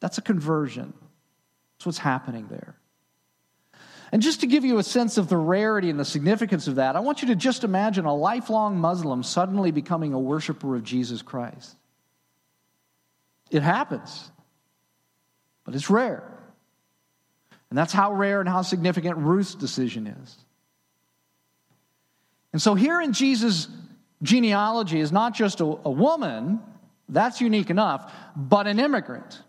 That's 0.00 0.18
a 0.18 0.22
conversion. 0.22 0.92
That's 1.76 1.86
what's 1.86 1.98
happening 1.98 2.48
there. 2.48 2.74
And 4.12 4.22
just 4.22 4.40
to 4.40 4.46
give 4.46 4.64
you 4.64 4.78
a 4.78 4.82
sense 4.82 5.18
of 5.18 5.28
the 5.28 5.36
rarity 5.36 5.90
and 5.90 5.98
the 5.98 6.04
significance 6.04 6.68
of 6.68 6.76
that, 6.76 6.96
I 6.96 7.00
want 7.00 7.22
you 7.22 7.28
to 7.28 7.36
just 7.36 7.64
imagine 7.64 8.04
a 8.04 8.14
lifelong 8.14 8.78
Muslim 8.78 9.22
suddenly 9.22 9.72
becoming 9.72 10.12
a 10.12 10.18
worshiper 10.18 10.76
of 10.76 10.84
Jesus 10.84 11.22
Christ. 11.22 11.76
It 13.50 13.62
happens. 13.62 14.30
but 15.64 15.74
it's 15.74 15.90
rare. 15.90 16.35
And 17.70 17.78
that's 17.78 17.92
how 17.92 18.12
rare 18.12 18.40
and 18.40 18.48
how 18.48 18.62
significant 18.62 19.18
Ruth's 19.18 19.54
decision 19.54 20.06
is. 20.06 20.36
And 22.52 22.62
so 22.62 22.74
here 22.74 23.00
in 23.00 23.12
Jesus' 23.12 23.68
genealogy 24.22 25.00
is 25.00 25.12
not 25.12 25.34
just 25.34 25.60
a, 25.60 25.64
a 25.64 25.90
woman, 25.90 26.60
that's 27.08 27.40
unique 27.40 27.70
enough, 27.70 28.12
but 28.34 28.66
an 28.66 28.78
immigrant, 28.78 29.42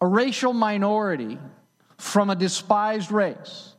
a 0.00 0.06
racial 0.06 0.52
minority 0.52 1.38
from 1.98 2.30
a 2.30 2.36
despised 2.36 3.10
race. 3.10 3.73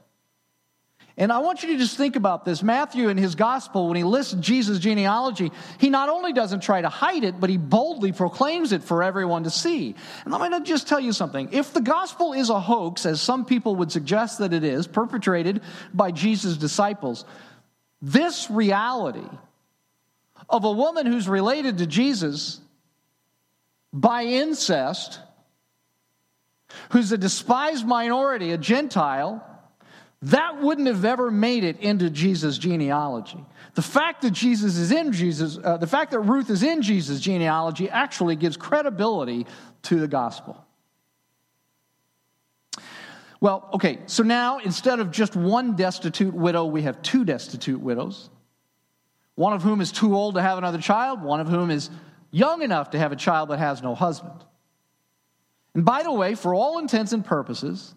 And 1.18 1.32
I 1.32 1.40
want 1.40 1.64
you 1.64 1.70
to 1.70 1.78
just 1.78 1.96
think 1.96 2.18
about 2.18 2.44
this. 2.44 2.62
Matthew, 2.62 3.08
in 3.08 3.16
his 3.16 3.36
gospel, 3.36 3.88
when 3.88 3.96
he 3.96 4.04
lists 4.04 4.34
Jesus' 4.34 4.80
genealogy, 4.80 5.50
he 5.80 5.90
not 5.90 6.10
only 6.10 6.34
doesn't 6.34 6.60
try 6.60 6.82
to 6.82 6.90
hide 6.90 7.24
it, 7.24 7.40
but 7.40 7.50
he 7.50 7.56
boldly 7.58 8.12
proclaims 8.12 8.74
it 8.74 8.84
for 8.84 9.02
everyone 9.02 9.44
to 9.46 9.50
see. 9.50 9.96
And 10.26 10.34
going 10.34 10.52
to 10.52 10.60
just 10.60 10.90
tell 10.90 11.00
you 11.00 11.14
something. 11.14 11.50
If 11.54 11.72
the 11.72 11.80
gospel 11.80 12.34
is 12.34 12.50
a 12.50 12.60
hoax, 12.60 13.06
as 13.06 13.22
some 13.22 13.46
people 13.46 13.78
would 13.78 13.94
suggest 13.94 14.40
that 14.40 14.52
it 14.52 14.66
is, 14.66 14.88
perpetrated 14.88 15.62
by 15.94 16.12
Jesus' 16.12 16.58
disciples, 16.58 17.24
this 18.02 18.52
reality 18.52 19.28
of 20.50 20.66
a 20.66 20.72
woman 20.72 21.06
who's 21.06 21.30
related 21.30 21.78
to 21.78 21.88
Jesus 21.88 22.60
by 23.94 24.24
incest, 24.24 25.20
who's 26.92 27.14
a 27.14 27.18
despised 27.18 27.88
minority, 27.88 28.52
a 28.52 28.58
Gentile, 28.58 29.55
that 30.22 30.62
wouldn't 30.62 30.88
have 30.88 31.06
ever 31.06 31.30
made 31.30 31.64
it 31.64 31.80
into 31.80 32.10
Jesus' 32.10 32.58
genealogy. 32.58 33.44
The 33.76 33.82
fact 33.82 34.22
that 34.22 34.32
Jesus 34.32 34.78
is 34.78 34.92
in 34.92 35.12
Jesus, 35.12 35.60
uh, 35.62 35.78
the 35.78 35.88
fact 35.88 36.12
that 36.12 36.20
Ruth 36.20 36.50
is 36.50 36.64
in 36.64 36.82
Jesus' 36.82 37.20
genealogy 37.20 37.90
actually 37.90 38.36
gives 38.36 38.58
credibility 38.58 39.46
to 39.84 40.00
the 40.00 40.08
gospel. 40.08 40.66
Well, 43.42 43.70
okay, 43.74 44.00
so 44.08 44.24
now 44.24 44.60
instead 44.60 45.00
of 45.00 45.12
just 45.12 45.36
one 45.36 45.76
destitute 45.76 46.34
widow, 46.34 46.66
we 46.66 46.84
have 46.84 47.02
two 47.02 47.26
destitute 47.26 47.80
widows. 47.80 48.30
One 49.36 49.54
of 49.54 49.62
whom 49.62 49.82
is 49.82 49.92
too 49.92 50.16
old 50.16 50.36
to 50.36 50.42
have 50.42 50.58
another 50.58 50.80
child, 50.80 51.22
one 51.22 51.42
of 51.42 51.50
whom 51.50 51.70
is 51.70 51.90
young 52.32 52.62
enough 52.62 52.92
to 52.92 52.98
have 52.98 53.12
a 53.12 53.18
child 53.18 53.50
but 53.50 53.60
has 53.60 53.84
no 53.84 53.94
husband. 53.94 54.44
And 55.74 55.84
by 55.84 56.04
the 56.04 56.12
way, 56.12 56.36
for 56.36 56.56
all 56.56 56.80
intents 56.80 57.12
and 57.12 57.24
purposes, 57.24 57.94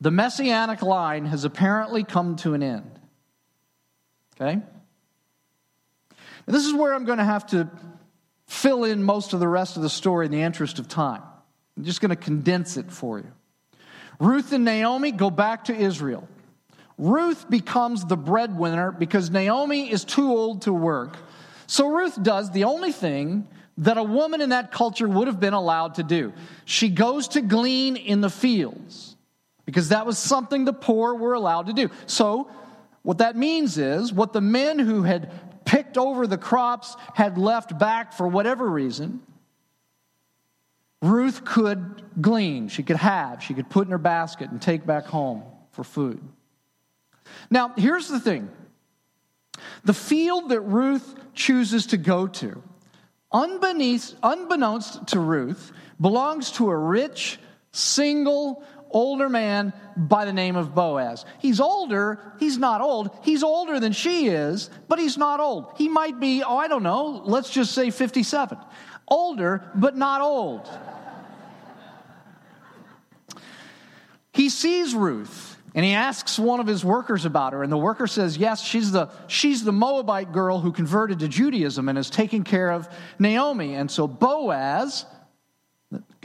the 0.00 0.10
messianic 0.10 0.82
line 0.82 1.26
has 1.26 1.44
apparently 1.44 2.04
come 2.04 2.36
to 2.36 2.54
an 2.54 2.62
end. 2.62 2.98
Okay? 4.34 4.60
This 6.46 6.64
is 6.64 6.74
where 6.74 6.94
I'm 6.94 7.04
going 7.04 7.18
to 7.18 7.24
have 7.24 7.46
to 7.48 7.68
fill 8.46 8.84
in 8.84 9.02
most 9.02 9.32
of 9.32 9.40
the 9.40 9.48
rest 9.48 9.76
of 9.76 9.82
the 9.82 9.90
story 9.90 10.26
in 10.26 10.32
the 10.32 10.42
interest 10.42 10.78
of 10.78 10.86
time. 10.86 11.22
I'm 11.76 11.84
just 11.84 12.00
going 12.00 12.10
to 12.10 12.16
condense 12.16 12.76
it 12.76 12.90
for 12.90 13.18
you. 13.18 13.32
Ruth 14.20 14.52
and 14.52 14.64
Naomi 14.64 15.12
go 15.12 15.30
back 15.30 15.64
to 15.64 15.74
Israel. 15.74 16.28
Ruth 16.98 17.50
becomes 17.50 18.04
the 18.04 18.16
breadwinner 18.16 18.90
because 18.92 19.30
Naomi 19.30 19.90
is 19.90 20.04
too 20.04 20.28
old 20.28 20.62
to 20.62 20.72
work. 20.72 21.16
So 21.66 21.88
Ruth 21.88 22.22
does 22.22 22.50
the 22.52 22.64
only 22.64 22.92
thing 22.92 23.48
that 23.78 23.98
a 23.98 24.02
woman 24.02 24.40
in 24.40 24.50
that 24.50 24.72
culture 24.72 25.06
would 25.06 25.26
have 25.26 25.40
been 25.40 25.52
allowed 25.52 25.96
to 25.96 26.02
do. 26.02 26.32
She 26.64 26.88
goes 26.88 27.28
to 27.28 27.42
glean 27.42 27.96
in 27.96 28.22
the 28.22 28.30
fields 28.30 29.15
because 29.66 29.90
that 29.90 30.06
was 30.06 30.16
something 30.16 30.64
the 30.64 30.72
poor 30.72 31.14
were 31.14 31.34
allowed 31.34 31.66
to 31.66 31.74
do. 31.74 31.90
So, 32.06 32.48
what 33.02 33.18
that 33.18 33.36
means 33.36 33.76
is 33.76 34.12
what 34.12 34.32
the 34.32 34.40
men 34.40 34.78
who 34.78 35.02
had 35.02 35.30
picked 35.64 35.98
over 35.98 36.26
the 36.26 36.38
crops 36.38 36.96
had 37.14 37.36
left 37.36 37.78
back 37.78 38.14
for 38.14 38.26
whatever 38.26 38.66
reason, 38.66 39.20
Ruth 41.02 41.44
could 41.44 42.02
glean, 42.20 42.68
she 42.68 42.82
could 42.82 42.96
have, 42.96 43.42
she 43.42 43.52
could 43.52 43.68
put 43.68 43.86
in 43.86 43.92
her 43.92 43.98
basket 43.98 44.50
and 44.50 44.62
take 44.62 44.86
back 44.86 45.06
home 45.06 45.42
for 45.72 45.84
food. 45.84 46.20
Now, 47.50 47.74
here's 47.76 48.08
the 48.08 48.20
thing 48.20 48.48
the 49.84 49.94
field 49.94 50.48
that 50.50 50.60
Ruth 50.60 51.14
chooses 51.34 51.86
to 51.86 51.96
go 51.96 52.26
to, 52.26 52.62
unbeknownst 53.32 55.08
to 55.08 55.20
Ruth, 55.20 55.72
belongs 56.00 56.52
to 56.52 56.70
a 56.70 56.76
rich, 56.76 57.38
single, 57.72 58.64
older 58.96 59.28
man 59.28 59.74
by 59.94 60.24
the 60.24 60.32
name 60.32 60.56
of 60.56 60.74
Boaz. 60.74 61.26
He's 61.38 61.60
older, 61.60 62.18
he's 62.40 62.56
not 62.56 62.80
old. 62.80 63.10
He's 63.22 63.42
older 63.42 63.78
than 63.78 63.92
she 63.92 64.28
is, 64.28 64.70
but 64.88 64.98
he's 64.98 65.18
not 65.18 65.38
old. 65.38 65.66
He 65.76 65.90
might 65.90 66.18
be, 66.18 66.42
oh, 66.42 66.56
I 66.56 66.66
don't 66.66 66.82
know, 66.82 67.22
let's 67.26 67.50
just 67.50 67.72
say 67.72 67.90
57. 67.90 68.56
Older, 69.06 69.62
but 69.74 69.96
not 69.98 70.22
old. 70.22 70.66
he 74.32 74.48
sees 74.48 74.94
Ruth. 74.94 75.52
And 75.74 75.84
he 75.84 75.92
asks 75.92 76.38
one 76.38 76.58
of 76.58 76.66
his 76.66 76.82
workers 76.82 77.26
about 77.26 77.52
her, 77.52 77.62
and 77.62 77.70
the 77.70 77.76
worker 77.76 78.06
says, 78.06 78.38
Yes, 78.38 78.64
she's 78.64 78.92
the, 78.92 79.10
she's 79.26 79.62
the 79.62 79.72
Moabite 79.72 80.32
girl 80.32 80.58
who 80.58 80.72
converted 80.72 81.18
to 81.18 81.28
Judaism 81.28 81.90
and 81.90 81.98
is 81.98 82.08
taking 82.08 82.44
care 82.44 82.70
of 82.70 82.88
Naomi. 83.18 83.74
And 83.74 83.90
so 83.90 84.08
Boaz, 84.08 85.04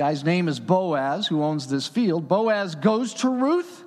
guy's 0.01 0.24
name 0.24 0.48
is 0.48 0.60
Boaz, 0.60 1.27
who 1.27 1.43
owns 1.43 1.67
this 1.67 1.86
field. 1.86 2.27
Boaz 2.27 2.74
goes 2.74 3.13
to 3.13 3.29
Ruth 3.29 3.84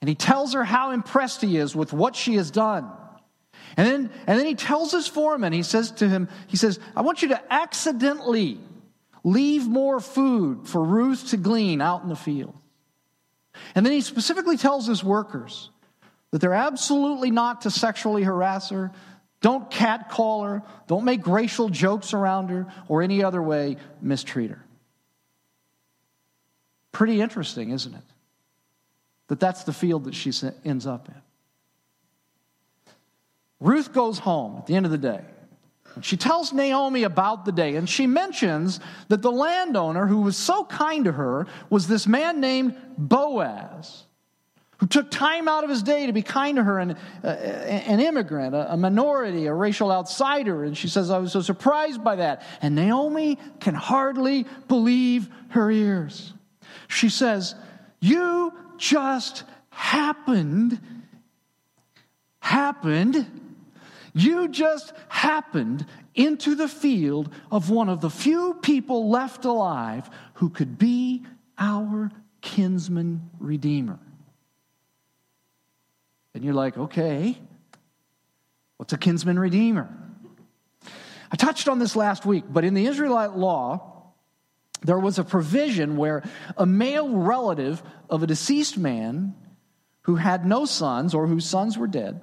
and 0.00 0.08
he 0.08 0.16
tells 0.16 0.54
her 0.54 0.64
how 0.64 0.90
impressed 0.90 1.42
he 1.42 1.56
is 1.56 1.76
with 1.76 1.92
what 1.92 2.16
she 2.16 2.34
has 2.34 2.50
done. 2.50 2.90
And 3.76 3.86
then, 3.86 4.10
and 4.26 4.36
then 4.36 4.46
he 4.46 4.56
tells 4.56 4.90
his 4.90 5.06
foreman, 5.06 5.52
he 5.52 5.62
says 5.62 5.92
to 5.92 6.08
him, 6.08 6.28
he 6.48 6.56
says, 6.56 6.80
I 6.96 7.02
want 7.02 7.22
you 7.22 7.28
to 7.28 7.40
accidentally 7.52 8.58
leave 9.22 9.68
more 9.68 10.00
food 10.00 10.66
for 10.66 10.82
Ruth 10.82 11.30
to 11.30 11.36
glean 11.36 11.80
out 11.80 12.02
in 12.02 12.08
the 12.08 12.16
field. 12.16 12.56
And 13.76 13.86
then 13.86 13.92
he 13.92 14.00
specifically 14.00 14.56
tells 14.56 14.88
his 14.88 15.04
workers 15.04 15.70
that 16.32 16.40
they're 16.40 16.52
absolutely 16.52 17.30
not 17.30 17.60
to 17.60 17.70
sexually 17.70 18.24
harass 18.24 18.70
her, 18.70 18.90
don't 19.40 19.70
catcall 19.70 20.42
her, 20.42 20.62
don't 20.88 21.04
make 21.04 21.28
racial 21.28 21.68
jokes 21.68 22.12
around 22.12 22.48
her, 22.48 22.66
or 22.88 23.02
any 23.02 23.22
other 23.22 23.40
way 23.40 23.76
mistreat 24.02 24.50
her. 24.50 24.63
Pretty 26.94 27.20
interesting, 27.20 27.70
isn't 27.70 27.92
it? 27.92 28.04
That 29.26 29.40
that's 29.40 29.64
the 29.64 29.72
field 29.72 30.04
that 30.04 30.14
she 30.14 30.32
ends 30.64 30.86
up 30.86 31.08
in. 31.08 31.14
Ruth 33.60 33.92
goes 33.92 34.20
home 34.20 34.58
at 34.58 34.66
the 34.66 34.76
end 34.76 34.86
of 34.86 34.92
the 34.92 34.98
day. 34.98 35.20
She 36.02 36.16
tells 36.16 36.52
Naomi 36.52 37.02
about 37.02 37.44
the 37.44 37.52
day, 37.52 37.74
and 37.74 37.88
she 37.88 38.06
mentions 38.06 38.78
that 39.08 39.22
the 39.22 39.32
landowner 39.32 40.06
who 40.06 40.20
was 40.20 40.36
so 40.36 40.64
kind 40.64 41.04
to 41.04 41.12
her 41.12 41.46
was 41.68 41.88
this 41.88 42.06
man 42.06 42.40
named 42.40 42.76
Boaz, 42.96 44.04
who 44.78 44.86
took 44.86 45.10
time 45.10 45.48
out 45.48 45.64
of 45.64 45.70
his 45.70 45.82
day 45.82 46.06
to 46.06 46.12
be 46.12 46.22
kind 46.22 46.56
to 46.56 46.62
her, 46.62 46.78
and 46.78 46.96
uh, 47.24 47.26
an 47.26 47.98
immigrant, 47.98 48.54
a, 48.54 48.74
a 48.74 48.76
minority, 48.76 49.46
a 49.46 49.54
racial 49.54 49.90
outsider. 49.90 50.62
And 50.62 50.76
she 50.76 50.88
says, 50.88 51.10
I 51.10 51.18
was 51.18 51.32
so 51.32 51.40
surprised 51.40 52.04
by 52.04 52.16
that. 52.16 52.42
And 52.62 52.76
Naomi 52.76 53.38
can 53.58 53.74
hardly 53.74 54.46
believe 54.68 55.28
her 55.48 55.70
ears. 55.70 56.33
She 56.88 57.08
says, 57.08 57.54
You 58.00 58.52
just 58.76 59.44
happened, 59.70 60.80
happened, 62.40 63.26
you 64.14 64.48
just 64.48 64.92
happened 65.08 65.86
into 66.14 66.54
the 66.54 66.68
field 66.68 67.32
of 67.50 67.70
one 67.70 67.88
of 67.88 68.00
the 68.00 68.10
few 68.10 68.54
people 68.62 69.10
left 69.10 69.44
alive 69.44 70.08
who 70.34 70.48
could 70.48 70.78
be 70.78 71.24
our 71.58 72.10
kinsman 72.40 73.30
redeemer. 73.40 73.98
And 76.34 76.44
you're 76.44 76.54
like, 76.54 76.76
okay, 76.76 77.38
what's 78.76 78.92
a 78.92 78.98
kinsman 78.98 79.38
redeemer? 79.38 79.88
I 81.32 81.36
touched 81.36 81.68
on 81.68 81.78
this 81.78 81.96
last 81.96 82.24
week, 82.24 82.44
but 82.48 82.64
in 82.64 82.74
the 82.74 82.86
Israelite 82.86 83.36
law, 83.36 83.93
there 84.84 84.98
was 84.98 85.18
a 85.18 85.24
provision 85.24 85.96
where 85.96 86.22
a 86.56 86.66
male 86.66 87.08
relative 87.08 87.82
of 88.08 88.22
a 88.22 88.26
deceased 88.26 88.78
man 88.78 89.34
who 90.02 90.16
had 90.16 90.44
no 90.44 90.66
sons 90.66 91.14
or 91.14 91.26
whose 91.26 91.46
sons 91.46 91.78
were 91.78 91.86
dead, 91.86 92.20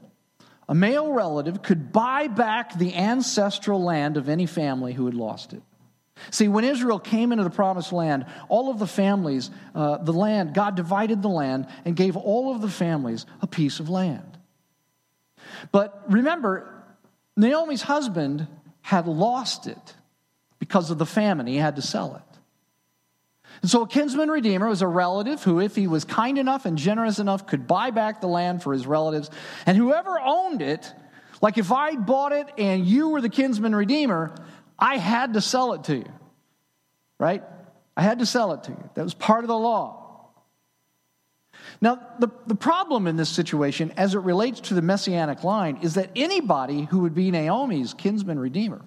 a 0.70 0.76
male 0.76 1.12
relative 1.12 1.64
could 1.64 1.92
buy 1.92 2.28
back 2.28 2.78
the 2.78 2.96
ancestral 2.96 3.84
land 3.84 4.16
of 4.16 4.30
any 4.30 4.46
family 4.46 4.94
who 4.94 5.06
had 5.06 5.16
lost 5.16 5.54
it. 5.54 5.62
See, 6.30 6.48
when 6.48 6.64
Israel 6.64 7.00
came 7.00 7.32
into 7.32 7.44
the 7.44 7.50
promised 7.50 7.92
land, 7.92 8.28
all 8.48 8.70
of 8.70 8.78
the 8.78 8.86
families, 8.86 9.50
uh, 9.74 9.98
the 9.98 10.14
land, 10.14 10.54
God 10.54 10.76
divided 10.76 11.24
the 11.24 11.30
land 11.30 11.68
and 11.84 11.96
gave 11.96 12.16
all 12.16 12.54
of 12.54 12.62
the 12.62 12.70
families 12.70 13.26
a 13.42 13.48
piece 13.48 13.80
of 13.80 13.90
land. 13.90 14.38
But 15.72 16.04
remember, 16.10 16.72
Naomi's 17.36 17.82
husband 17.82 18.48
had 18.82 19.08
lost 19.08 19.66
it 19.66 19.96
because 20.60 20.92
of 20.92 21.00
the 21.00 21.06
famine. 21.08 21.48
He 21.48 21.58
had 21.58 21.78
to 21.78 21.82
sell 21.82 22.16
it. 22.16 22.31
And 23.62 23.70
so 23.70 23.84
a 23.84 23.88
kinsman 23.88 24.30
redeemer 24.30 24.68
was 24.68 24.82
a 24.82 24.88
relative 24.88 25.44
who, 25.44 25.60
if 25.60 25.76
he 25.76 25.88
was 25.88 26.04
kind 26.04 26.38
enough 26.38 26.66
and 26.66 26.78
generous 26.78 27.20
enough, 27.20 27.46
could 27.46 27.68
buy 27.68 27.92
back 27.92 28.20
the 28.20 28.28
land 28.28 28.64
for 28.64 28.74
his 28.74 28.88
relatives. 28.88 29.30
And 29.66 29.78
whoever 29.78 30.20
owned 30.20 30.62
it, 30.62 30.92
like 31.42 31.58
if 31.58 31.72
I 31.72 31.96
bought 31.96 32.32
it 32.32 32.48
and 32.58 32.86
you 32.86 33.10
were 33.10 33.22
the 33.22 33.30
kinsman 33.30 33.76
redeemer, 33.76 34.34
I 34.80 34.98
had 34.98 35.34
to 35.34 35.42
sell 35.42 35.74
it 35.74 35.84
to 35.86 35.98
you. 35.98 36.12
Right? 37.20 37.44
I 37.96 38.02
had 38.02 38.20
to 38.20 38.26
sell 38.26 38.54
it 38.54 38.64
to 38.64 38.72
you. 38.72 38.90
That 38.96 39.04
was 39.04 39.14
part 39.14 39.44
of 39.44 39.48
the 39.48 39.58
law. 39.58 40.00
Now, 41.80 42.00
the, 42.20 42.30
the 42.48 42.56
problem 42.56 43.06
in 43.06 43.16
this 43.18 43.30
situation, 43.30 43.92
as 43.98 44.16
it 44.16 44.20
relates 44.20 44.60
to 44.62 44.74
the 44.74 44.82
messianic 44.82 45.44
line, 45.44 45.78
is 45.84 45.96
that 45.96 46.10
anybody 46.16 46.86
who 46.86 47.00
would 47.00 47.14
be 47.14 47.30
Naomi's 47.30 47.94
kinsman 47.94 48.40
redeemer, 48.40 48.82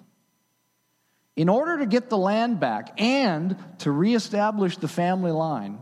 in 1.35 1.49
order 1.49 1.79
to 1.79 1.85
get 1.85 2.09
the 2.09 2.17
land 2.17 2.59
back 2.59 2.99
and 2.99 3.57
to 3.79 3.91
reestablish 3.91 4.77
the 4.77 4.87
family 4.87 5.31
line, 5.31 5.79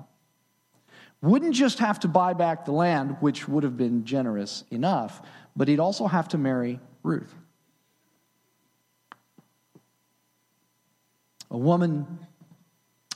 wouldn't 1.22 1.56
just 1.56 1.80
have 1.80 2.00
to 2.02 2.08
buy 2.08 2.34
back 2.34 2.66
the 2.66 2.72
land, 2.72 3.18
which 3.22 3.48
would 3.48 3.64
have 3.64 3.78
been 3.78 4.04
generous 4.04 4.64
enough, 4.72 5.22
but 5.56 5.68
he'd 5.68 5.80
also 5.80 6.08
have 6.08 6.28
to 6.30 6.38
marry 6.38 6.80
Ruth. 7.02 7.34
A 11.50 11.58
woman 11.58 12.20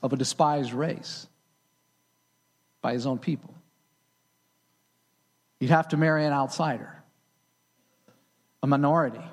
of 0.03 0.13
a 0.13 0.15
despised 0.15 0.72
race 0.72 1.27
by 2.82 2.94
his 2.94 3.06
own 3.06 3.17
people. 3.17 3.53
He'd 5.60 5.72
have 5.72 5.88
to 5.89 5.98
marry 5.98 6.25
an 6.25 6.34
outsider, 6.34 7.03
a 8.62 8.67
minority. 8.67 9.24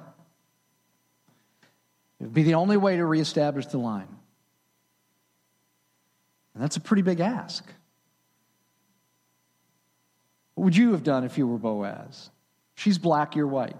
It 2.21 2.25
would 2.25 2.35
be 2.35 2.42
the 2.42 2.54
only 2.54 2.76
way 2.76 2.97
to 2.97 3.04
reestablish 3.04 3.66
the 3.66 3.78
line. 3.78 4.09
And 6.54 6.62
that's 6.62 6.76
a 6.76 6.80
pretty 6.80 7.02
big 7.02 7.21
ask. 7.21 7.64
What 10.54 10.64
would 10.64 10.76
you 10.76 10.92
have 10.92 11.02
done 11.02 11.25
if 11.25 11.37
you 11.37 11.47
were 11.47 11.59
Boaz? 11.59 12.30
She's 12.76 12.99
black, 12.99 13.35
you're 13.35 13.47
white. 13.47 13.76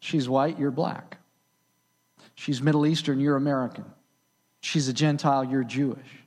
She's 0.00 0.28
white, 0.28 0.58
you're 0.58 0.70
black. 0.70 1.18
She's 2.34 2.60
Middle 2.60 2.86
Eastern, 2.86 3.20
you're 3.20 3.36
American. 3.36 3.84
She's 4.60 4.88
a 4.88 4.92
Gentile, 4.92 5.44
you're 5.44 5.64
Jewish. 5.64 6.24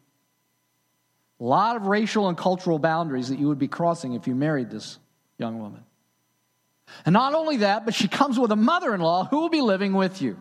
A 1.40 1.44
lot 1.44 1.76
of 1.76 1.84
racial 1.84 2.30
and 2.30 2.38
cultural 2.38 2.80
boundaries 2.80 3.30
that 3.30 3.40
you 3.40 3.48
would 3.48 3.60
be 3.60 3.68
crossing 3.68 4.14
if 4.14 4.26
you 4.26 4.36
married 4.36 4.70
this 4.70 4.98
young 5.38 5.60
woman. 5.60 5.84
And 7.06 7.14
not 7.14 7.34
only 7.34 7.58
that, 7.58 7.86
but 7.86 7.94
she 7.94 8.08
comes 8.08 8.40
with 8.40 8.52
a 8.52 8.56
mother 8.56 8.94
in 8.94 9.02
law 9.02 9.26
who 9.26 9.40
will 9.40 9.50
be 9.50 9.62
living 9.62 9.94
with 9.94 10.22
you. 10.22 10.38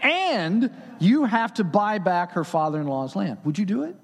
And 0.00 0.70
you 0.98 1.24
have 1.24 1.54
to 1.54 1.64
buy 1.64 1.98
back 1.98 2.32
her 2.32 2.44
father 2.44 2.80
in 2.80 2.86
law's 2.86 3.16
land. 3.16 3.38
Would 3.44 3.58
you 3.58 3.64
do 3.64 3.84
it? 3.84 3.96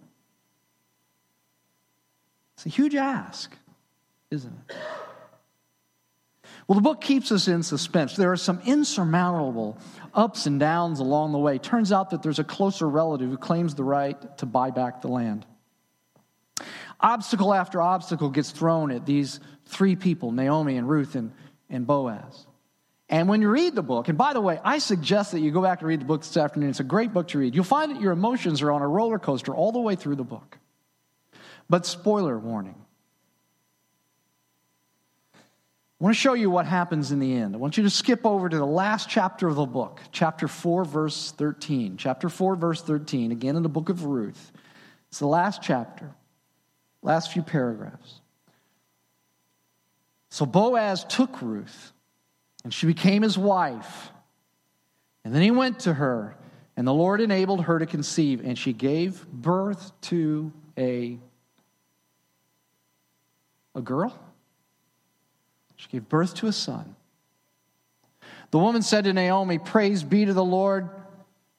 It's 2.54 2.66
a 2.66 2.68
huge 2.68 2.94
ask, 2.94 3.56
isn't 4.30 4.52
it? 4.52 4.76
Well, 6.66 6.76
the 6.76 6.82
book 6.82 7.00
keeps 7.00 7.32
us 7.32 7.48
in 7.48 7.62
suspense. 7.62 8.14
There 8.14 8.30
are 8.30 8.36
some 8.36 8.60
insurmountable 8.64 9.76
ups 10.14 10.46
and 10.46 10.60
downs 10.60 11.00
along 11.00 11.32
the 11.32 11.38
way. 11.38 11.58
Turns 11.58 11.90
out 11.90 12.10
that 12.10 12.22
there's 12.22 12.38
a 12.38 12.44
closer 12.44 12.88
relative 12.88 13.28
who 13.28 13.36
claims 13.36 13.74
the 13.74 13.82
right 13.82 14.38
to 14.38 14.46
buy 14.46 14.70
back 14.70 15.02
the 15.02 15.08
land. 15.08 15.44
Obstacle 17.00 17.52
after 17.52 17.80
obstacle 17.80 18.28
gets 18.28 18.50
thrown 18.50 18.92
at 18.92 19.04
these 19.06 19.40
three 19.64 19.96
people 19.96 20.30
Naomi 20.30 20.76
and 20.76 20.88
Ruth 20.88 21.14
and, 21.14 21.32
and 21.70 21.86
Boaz. 21.86 22.46
And 23.08 23.28
when 23.28 23.42
you 23.42 23.48
read 23.48 23.74
the 23.74 23.82
book, 23.82 24.08
and 24.08 24.16
by 24.16 24.34
the 24.34 24.40
way, 24.40 24.60
I 24.64 24.78
suggest 24.78 25.32
that 25.32 25.40
you 25.40 25.50
go 25.50 25.62
back 25.62 25.80
and 25.80 25.88
read 25.88 26.00
the 26.00 26.04
book 26.04 26.20
this 26.20 26.36
afternoon. 26.36 26.70
It's 26.70 26.80
a 26.80 26.84
great 26.84 27.12
book 27.12 27.28
to 27.28 27.38
read. 27.38 27.54
You'll 27.54 27.64
find 27.64 27.90
that 27.90 28.00
your 28.00 28.12
emotions 28.12 28.62
are 28.62 28.70
on 28.70 28.82
a 28.82 28.88
roller 28.88 29.18
coaster 29.18 29.52
all 29.52 29.72
the 29.72 29.80
way 29.80 29.96
through 29.96 30.16
the 30.16 30.24
book. 30.24 30.58
But 31.68 31.86
spoiler 31.86 32.38
warning. 32.38 32.76
I 35.34 36.04
want 36.04 36.14
to 36.14 36.20
show 36.20 36.34
you 36.34 36.50
what 36.50 36.66
happens 36.66 37.12
in 37.12 37.18
the 37.18 37.34
end. 37.34 37.54
I 37.54 37.58
want 37.58 37.76
you 37.76 37.82
to 37.82 37.90
skip 37.90 38.24
over 38.24 38.48
to 38.48 38.56
the 38.56 38.64
last 38.64 39.10
chapter 39.10 39.48
of 39.48 39.56
the 39.56 39.66
book, 39.66 40.00
chapter 40.12 40.48
4, 40.48 40.84
verse 40.84 41.32
13. 41.32 41.96
Chapter 41.98 42.28
4, 42.28 42.56
verse 42.56 42.80
13, 42.80 43.32
again 43.32 43.56
in 43.56 43.62
the 43.62 43.68
book 43.68 43.88
of 43.90 44.04
Ruth. 44.04 44.52
It's 45.08 45.18
the 45.18 45.26
last 45.26 45.62
chapter. 45.62 46.14
Last 47.02 47.32
few 47.32 47.42
paragraphs. 47.42 48.19
So 50.30 50.46
Boaz 50.46 51.04
took 51.04 51.42
Ruth, 51.42 51.92
and 52.64 52.72
she 52.72 52.86
became 52.86 53.22
his 53.22 53.36
wife. 53.36 54.10
And 55.24 55.34
then 55.34 55.42
he 55.42 55.50
went 55.50 55.80
to 55.80 55.92
her, 55.92 56.36
and 56.76 56.86
the 56.86 56.94
Lord 56.94 57.20
enabled 57.20 57.64
her 57.64 57.78
to 57.78 57.86
conceive, 57.86 58.40
and 58.44 58.58
she 58.58 58.72
gave 58.72 59.26
birth 59.30 59.92
to 60.02 60.52
a, 60.78 61.18
a 63.74 63.82
girl. 63.82 64.18
She 65.76 65.88
gave 65.88 66.08
birth 66.08 66.34
to 66.36 66.46
a 66.46 66.52
son. 66.52 66.96
The 68.50 68.58
woman 68.58 68.82
said 68.82 69.04
to 69.04 69.12
Naomi, 69.12 69.58
Praise 69.58 70.02
be 70.02 70.24
to 70.24 70.32
the 70.32 70.44
Lord 70.44 70.88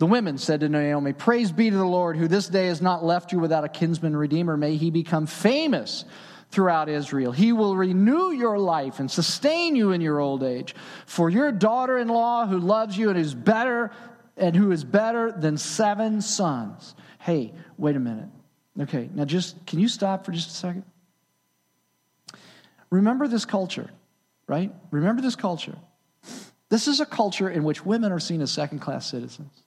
the 0.02 0.08
women 0.08 0.40
said 0.40 0.62
to 0.62 0.68
Naomi, 0.68 1.14
Praise 1.14 1.52
be 1.52 1.70
to 1.70 1.78
the 1.78 1.86
Lord, 1.86 2.18
who 2.18 2.28
this 2.28 2.48
day 2.48 2.66
has 2.66 2.82
not 2.82 3.06
left 3.06 3.32
you 3.32 3.38
without 3.38 3.64
a 3.64 3.70
kinsman 3.70 4.18
redeemer. 4.18 4.58
May 4.58 4.76
he 4.76 4.90
become 4.90 5.28
famous 5.28 6.06
throughout 6.52 6.90
Israel. 6.90 7.32
He 7.32 7.54
will 7.54 7.76
renew 7.76 8.32
your 8.32 8.58
life 8.60 9.00
and 9.00 9.10
sustain 9.10 9.76
you 9.76 9.92
in 9.92 10.02
your 10.02 10.20
old 10.20 10.44
age. 10.44 10.76
For 11.06 11.30
your 11.30 11.52
daughter 11.52 11.98
in 11.98 12.10
law, 12.10 12.46
who 12.46 12.60
loves 12.60 12.98
you 12.98 13.10
and 13.10 13.18
is 13.18 13.34
better, 13.34 13.92
and 14.38 14.56
who 14.56 14.72
is 14.72 14.84
better 14.84 15.32
than 15.32 15.58
seven 15.58 16.22
sons. 16.22 16.96
Hey, 17.20 17.54
wait 17.78 17.96
a 17.96 18.00
minute. 18.00 18.30
Okay, 18.80 19.10
now 19.14 19.26
just, 19.26 19.66
can 19.66 19.80
you 19.80 19.88
stop 19.88 20.26
for 20.26 20.32
just 20.32 20.50
a 20.50 20.54
second? 20.54 20.84
Remember 22.90 23.28
this 23.28 23.46
culture, 23.46 23.90
right? 24.48 24.74
Remember 24.92 25.22
this 25.22 25.36
culture. 25.36 25.78
This 26.70 26.88
is 26.88 27.00
a 27.00 27.06
culture 27.06 27.50
in 27.50 27.64
which 27.64 27.86
women 27.86 28.12
are 28.12 28.20
seen 28.20 28.42
as 28.42 28.52
second 28.52 28.80
class 28.80 29.06
citizens. 29.06 29.64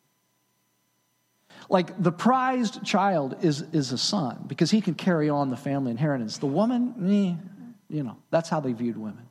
Like 1.68 2.03
the 2.03 2.12
prized 2.12 2.85
child 2.85 3.37
is, 3.42 3.62
is 3.72 3.92
a 3.92 3.98
son 3.98 4.44
because 4.46 4.70
he 4.70 4.81
can 4.81 4.94
carry 4.94 5.29
on 5.29 5.50
the 5.50 5.57
family 5.57 5.90
inheritance. 5.90 6.38
The 6.38 6.46
woman, 6.46 6.94
eh, 7.03 7.64
you 7.88 8.03
know, 8.03 8.16
that's 8.31 8.48
how 8.48 8.61
they 8.61 8.72
viewed 8.72 8.96
women. 8.96 9.27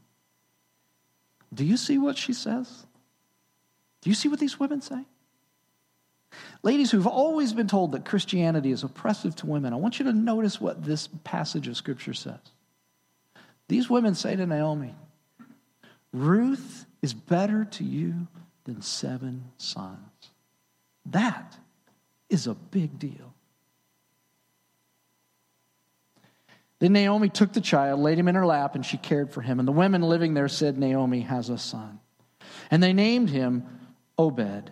Do 1.53 1.63
you 1.63 1.77
see 1.77 1.97
what 1.97 2.17
she 2.17 2.33
says? 2.33 2.85
Do 4.01 4.09
you 4.09 4.15
see 4.15 4.27
what 4.27 4.39
these 4.39 4.59
women 4.59 4.81
say? 4.81 5.05
Ladies 6.63 6.89
who've 6.91 7.07
always 7.07 7.53
been 7.53 7.67
told 7.67 7.91
that 7.91 8.05
Christianity 8.05 8.71
is 8.71 8.83
oppressive 8.83 9.35
to 9.37 9.45
women, 9.45 9.71
I 9.71 9.75
want 9.75 9.99
you 9.99 10.05
to 10.05 10.13
notice 10.13 10.59
what 10.59 10.83
this 10.83 11.07
passage 11.23 11.67
of 11.67 11.77
Scripture 11.77 12.13
says. 12.13 12.39
These 13.67 13.89
women 13.89 14.15
say 14.15 14.35
to 14.35 14.45
Naomi, 14.45 14.95
Ruth 16.11 16.85
is 17.01 17.13
better 17.13 17.65
to 17.65 17.83
you 17.83 18.27
than 18.65 18.81
seven 18.81 19.51
sons. 19.57 19.97
That 21.05 21.57
is 22.33 22.47
a 22.47 22.55
big 22.55 22.97
deal. 22.97 23.33
Then 26.79 26.93
Naomi 26.93 27.29
took 27.29 27.53
the 27.53 27.61
child, 27.61 28.01
laid 28.01 28.17
him 28.17 28.27
in 28.27 28.35
her 28.35 28.45
lap, 28.45 28.75
and 28.75 28.85
she 28.85 28.97
cared 28.97 29.31
for 29.31 29.41
him. 29.41 29.59
And 29.59 29.67
the 29.67 29.71
women 29.71 30.01
living 30.01 30.33
there 30.33 30.49
said, 30.49 30.77
Naomi 30.77 31.21
has 31.21 31.49
a 31.49 31.57
son. 31.57 31.99
And 32.69 32.83
they 32.83 32.91
named 32.91 33.29
him 33.29 33.65
Obed. 34.17 34.71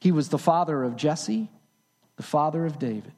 He 0.00 0.10
was 0.10 0.30
the 0.30 0.38
father 0.38 0.82
of 0.82 0.96
Jesse, 0.96 1.48
the 2.16 2.22
father 2.22 2.64
of 2.64 2.78
David. 2.78 3.12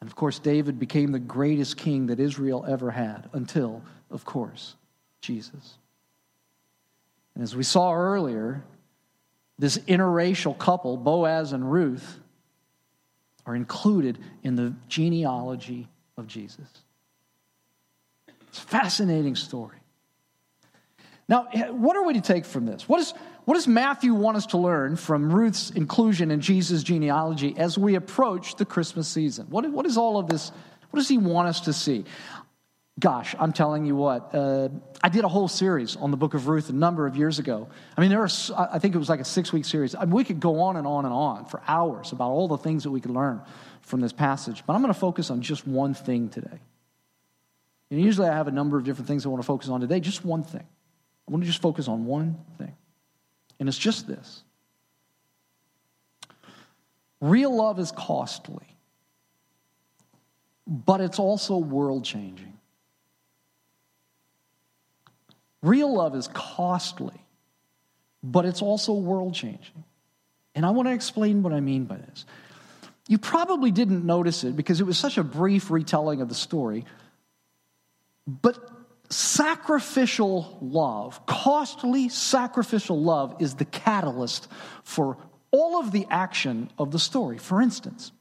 And 0.00 0.08
of 0.08 0.14
course, 0.14 0.38
David 0.38 0.78
became 0.78 1.12
the 1.12 1.18
greatest 1.18 1.76
king 1.76 2.06
that 2.06 2.20
Israel 2.20 2.64
ever 2.68 2.90
had 2.90 3.28
until, 3.32 3.82
of 4.10 4.24
course, 4.24 4.76
Jesus. 5.22 5.78
And 7.34 7.42
as 7.42 7.56
we 7.56 7.62
saw 7.62 7.94
earlier, 7.94 8.62
this 9.60 9.76
interracial 9.78 10.56
couple, 10.58 10.96
Boaz 10.96 11.52
and 11.52 11.70
Ruth, 11.70 12.18
are 13.44 13.54
included 13.54 14.18
in 14.42 14.56
the 14.56 14.74
genealogy 14.88 15.86
of 16.16 16.26
Jesus. 16.26 16.66
It's 18.48 18.58
a 18.58 18.66
fascinating 18.66 19.36
story. 19.36 19.76
Now, 21.28 21.46
eh, 21.52 21.68
what 21.68 21.94
are 21.94 22.02
we 22.04 22.14
to 22.14 22.20
take 22.22 22.46
from 22.46 22.64
this? 22.64 22.88
What, 22.88 23.00
is, 23.00 23.12
what 23.44 23.54
does 23.54 23.68
Matthew 23.68 24.14
want 24.14 24.38
us 24.38 24.46
to 24.46 24.58
learn 24.58 24.96
from 24.96 25.30
Ruth's 25.30 25.70
inclusion 25.70 26.30
in 26.30 26.40
Jesus' 26.40 26.82
genealogy 26.82 27.54
as 27.56 27.76
we 27.76 27.96
approach 27.96 28.56
the 28.56 28.64
Christmas 28.64 29.08
season? 29.08 29.46
What, 29.50 29.70
what 29.70 29.84
is 29.84 29.98
all 29.98 30.18
of 30.18 30.26
this? 30.26 30.50
What 30.90 30.98
does 30.98 31.08
he 31.08 31.18
want 31.18 31.48
us 31.48 31.60
to 31.62 31.72
see? 31.74 32.04
Gosh, 33.00 33.34
I'm 33.38 33.52
telling 33.54 33.86
you 33.86 33.96
what, 33.96 34.34
uh, 34.34 34.68
I 35.02 35.08
did 35.08 35.24
a 35.24 35.28
whole 35.28 35.48
series 35.48 35.96
on 35.96 36.10
the 36.10 36.18
book 36.18 36.34
of 36.34 36.48
Ruth 36.48 36.68
a 36.68 36.74
number 36.74 37.06
of 37.06 37.16
years 37.16 37.38
ago. 37.38 37.68
I 37.96 38.00
mean, 38.02 38.10
there 38.10 38.20
are, 38.20 38.28
I 38.70 38.78
think 38.78 38.94
it 38.94 38.98
was 38.98 39.08
like 39.08 39.20
a 39.20 39.24
six 39.24 39.54
week 39.54 39.64
series. 39.64 39.94
I 39.94 40.00
mean, 40.00 40.10
we 40.10 40.22
could 40.22 40.38
go 40.38 40.60
on 40.60 40.76
and 40.76 40.86
on 40.86 41.06
and 41.06 41.14
on 41.14 41.46
for 41.46 41.62
hours 41.66 42.12
about 42.12 42.30
all 42.30 42.46
the 42.46 42.58
things 42.58 42.82
that 42.82 42.90
we 42.90 43.00
could 43.00 43.12
learn 43.12 43.40
from 43.80 44.02
this 44.02 44.12
passage, 44.12 44.64
but 44.66 44.74
I'm 44.74 44.82
going 44.82 44.92
to 44.92 45.00
focus 45.00 45.30
on 45.30 45.40
just 45.40 45.66
one 45.66 45.94
thing 45.94 46.28
today. 46.28 46.60
And 47.90 48.00
usually 48.00 48.28
I 48.28 48.34
have 48.34 48.48
a 48.48 48.52
number 48.52 48.76
of 48.76 48.84
different 48.84 49.08
things 49.08 49.24
I 49.24 49.30
want 49.30 49.42
to 49.42 49.46
focus 49.46 49.70
on 49.70 49.80
today, 49.80 50.00
just 50.00 50.22
one 50.22 50.44
thing. 50.44 50.66
I 51.26 51.32
want 51.32 51.42
to 51.42 51.46
just 51.46 51.62
focus 51.62 51.88
on 51.88 52.04
one 52.04 52.38
thing, 52.58 52.76
and 53.58 53.68
it's 53.68 53.78
just 53.78 54.06
this 54.06 54.42
real 57.20 57.54
love 57.56 57.78
is 57.78 57.92
costly, 57.92 58.76
but 60.66 61.00
it's 61.00 61.18
also 61.18 61.56
world 61.56 62.04
changing. 62.04 62.59
Real 65.62 65.94
love 65.94 66.14
is 66.14 66.28
costly, 66.28 67.20
but 68.22 68.44
it's 68.44 68.62
also 68.62 68.94
world 68.94 69.34
changing. 69.34 69.84
And 70.54 70.64
I 70.64 70.70
want 70.70 70.88
to 70.88 70.94
explain 70.94 71.42
what 71.42 71.52
I 71.52 71.60
mean 71.60 71.84
by 71.84 71.96
this. 71.96 72.24
You 73.08 73.18
probably 73.18 73.70
didn't 73.70 74.04
notice 74.04 74.44
it 74.44 74.56
because 74.56 74.80
it 74.80 74.84
was 74.84 74.98
such 74.98 75.18
a 75.18 75.24
brief 75.24 75.70
retelling 75.70 76.20
of 76.20 76.28
the 76.28 76.34
story. 76.34 76.84
But 78.26 78.56
sacrificial 79.10 80.58
love, 80.60 81.26
costly 81.26 82.08
sacrificial 82.08 83.00
love, 83.00 83.36
is 83.40 83.56
the 83.56 83.64
catalyst 83.64 84.48
for 84.84 85.16
all 85.50 85.80
of 85.80 85.90
the 85.90 86.06
action 86.10 86.70
of 86.78 86.92
the 86.92 86.98
story. 86.98 87.38
For 87.38 87.60
instance, 87.60 88.12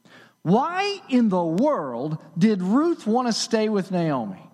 why 0.41 1.02
in 1.10 1.30
the 1.30 1.43
world 1.43 2.17
did 2.38 2.62
Ruth 2.62 3.06
want 3.06 3.28
to 3.28 3.34
stay 3.34 3.69
with 3.69 3.91
Naomi? 3.91 4.48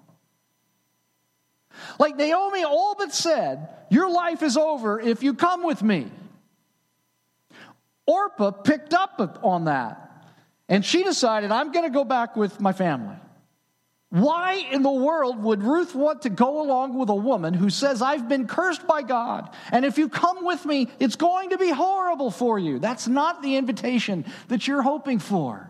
Like 1.99 2.15
Naomi 2.15 2.63
all 2.63 2.95
but 2.97 3.13
said, 3.13 3.69
Your 3.89 4.09
life 4.09 4.43
is 4.43 4.57
over 4.57 4.99
if 4.99 5.23
you 5.23 5.33
come 5.33 5.63
with 5.63 5.81
me. 5.81 6.11
Orpah 8.07 8.51
picked 8.51 8.93
up 8.93 9.39
on 9.43 9.65
that 9.65 10.05
and 10.69 10.85
she 10.85 11.03
decided, 11.03 11.51
I'm 11.51 11.71
going 11.71 11.85
to 11.85 11.93
go 11.93 12.03
back 12.03 12.35
with 12.35 12.59
my 12.59 12.73
family. 12.73 13.15
Why 14.09 14.65
in 14.71 14.81
the 14.81 14.91
world 14.91 15.41
would 15.43 15.61
Ruth 15.61 15.93
want 15.93 16.21
to 16.21 16.29
go 16.29 16.61
along 16.61 16.97
with 16.97 17.09
a 17.09 17.15
woman 17.15 17.53
who 17.53 17.69
says, 17.69 18.01
I've 18.01 18.29
been 18.29 18.47
cursed 18.47 18.87
by 18.87 19.01
God, 19.01 19.53
and 19.71 19.83
if 19.83 19.97
you 19.97 20.07
come 20.07 20.45
with 20.45 20.65
me, 20.65 20.89
it's 20.99 21.17
going 21.17 21.49
to 21.49 21.57
be 21.57 21.69
horrible 21.69 22.31
for 22.31 22.57
you? 22.57 22.79
That's 22.79 23.07
not 23.07 23.41
the 23.41 23.57
invitation 23.57 24.25
that 24.47 24.67
you're 24.67 24.81
hoping 24.81 25.19
for. 25.19 25.69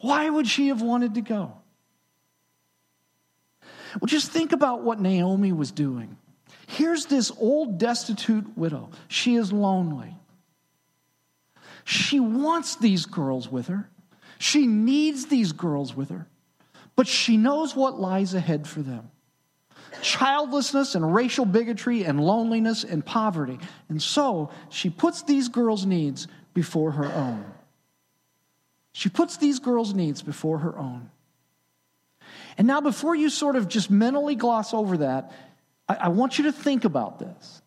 Why 0.00 0.28
would 0.28 0.46
she 0.46 0.68
have 0.68 0.82
wanted 0.82 1.14
to 1.14 1.22
go? 1.22 1.54
Well, 4.00 4.06
just 4.06 4.30
think 4.30 4.52
about 4.52 4.82
what 4.82 5.00
Naomi 5.00 5.52
was 5.52 5.70
doing. 5.70 6.16
Here's 6.66 7.06
this 7.06 7.32
old, 7.38 7.78
destitute 7.78 8.56
widow. 8.56 8.90
She 9.08 9.36
is 9.36 9.52
lonely. 9.52 10.14
She 11.84 12.18
wants 12.20 12.76
these 12.76 13.06
girls 13.06 13.50
with 13.50 13.68
her, 13.68 13.88
she 14.38 14.66
needs 14.66 15.26
these 15.26 15.52
girls 15.52 15.94
with 15.94 16.10
her 16.10 16.26
but 16.96 17.06
she 17.06 17.36
knows 17.36 17.76
what 17.76 18.00
lies 18.00 18.34
ahead 18.34 18.66
for 18.66 18.80
them 18.80 19.10
childlessness 20.02 20.94
and 20.94 21.14
racial 21.14 21.44
bigotry 21.46 22.04
and 22.04 22.20
loneliness 22.20 22.84
and 22.84 23.04
poverty. 23.04 23.58
And 23.88 24.00
so 24.00 24.50
she 24.68 24.90
puts 24.90 25.22
these 25.22 25.48
girls' 25.48 25.86
needs 25.86 26.28
before 26.52 26.92
her 26.92 27.06
own. 27.06 27.44
She 28.92 29.08
puts 29.08 29.38
these 29.38 29.58
girls' 29.58 29.94
needs 29.94 30.20
before 30.20 30.58
her 30.58 30.78
own. 30.78 31.10
And 32.58 32.66
now, 32.66 32.80
before 32.80 33.14
you 33.14 33.28
sort 33.28 33.56
of 33.56 33.68
just 33.68 33.90
mentally 33.90 34.34
gloss 34.34 34.72
over 34.72 34.98
that, 34.98 35.32
I, 35.88 35.94
I 35.94 36.08
want 36.08 36.38
you 36.38 36.44
to 36.44 36.52
think 36.52 36.84
about 36.84 37.18
this. 37.18 37.62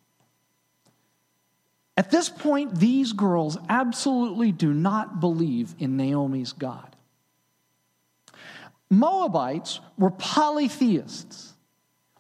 At 1.96 2.12
this 2.12 2.30
point, 2.30 2.80
these 2.80 3.12
girls 3.12 3.58
absolutely 3.68 4.52
do 4.52 4.74
not 4.74 5.20
believe 5.20 5.76
in 5.80 5.98
Naomi's 5.98 6.54
God. 6.54 6.96
Moabites 8.90 9.82
were 9.98 10.10
polytheists. 10.10 11.54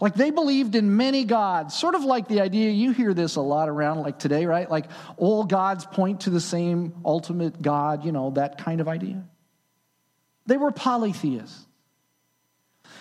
Like 0.02 0.16
they 0.16 0.32
believed 0.32 0.76
in 0.76 0.96
many 0.96 1.24
gods, 1.24 1.76
sort 1.76 1.96
of 1.96 2.04
like 2.04 2.28
the 2.28 2.42
idea, 2.42 2.72
you 2.72 2.92
hear 2.92 3.14
this 3.14 3.36
a 3.36 3.42
lot 3.42 3.68
around 3.68 4.00
like 4.00 4.20
today, 4.20 4.46
right? 4.46 4.70
Like 4.70 4.86
all 5.18 5.44
gods 5.44 5.86
point 5.86 6.22
to 6.22 6.30
the 6.30 6.40
same 6.40 6.94
ultimate 7.04 7.62
God, 7.62 8.06
you 8.06 8.12
know, 8.12 8.32
that 8.32 8.58
kind 8.58 8.80
of 8.82 8.88
idea. 8.88 9.24
They 10.46 10.58
were 10.58 10.72
polytheists. 10.72 11.66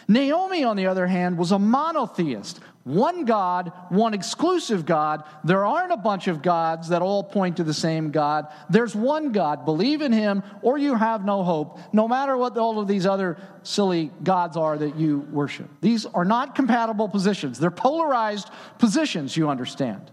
Naomi, 0.08 0.64
on 0.64 0.76
the 0.76 0.86
other 0.86 1.06
hand, 1.06 1.36
was 1.36 1.52
a 1.52 1.58
monotheist. 1.58 2.60
One 2.84 3.26
God, 3.26 3.70
one 3.90 4.14
exclusive 4.14 4.86
God. 4.86 5.22
There 5.44 5.66
aren't 5.66 5.92
a 5.92 5.98
bunch 5.98 6.26
of 6.26 6.40
gods 6.40 6.88
that 6.88 7.02
all 7.02 7.22
point 7.22 7.58
to 7.58 7.64
the 7.64 7.74
same 7.74 8.10
God. 8.10 8.46
There's 8.70 8.96
one 8.96 9.32
God. 9.32 9.66
Believe 9.66 10.00
in 10.00 10.10
Him 10.10 10.42
or 10.62 10.78
you 10.78 10.94
have 10.94 11.26
no 11.26 11.42
hope, 11.42 11.78
no 11.92 12.08
matter 12.08 12.34
what 12.38 12.56
all 12.56 12.80
of 12.80 12.88
these 12.88 13.04
other 13.04 13.36
silly 13.62 14.10
gods 14.22 14.56
are 14.56 14.78
that 14.78 14.96
you 14.96 15.18
worship. 15.30 15.68
These 15.82 16.06
are 16.06 16.24
not 16.24 16.54
compatible 16.54 17.10
positions. 17.10 17.58
They're 17.58 17.70
polarized 17.70 18.48
positions, 18.78 19.36
you 19.36 19.50
understand. 19.50 20.10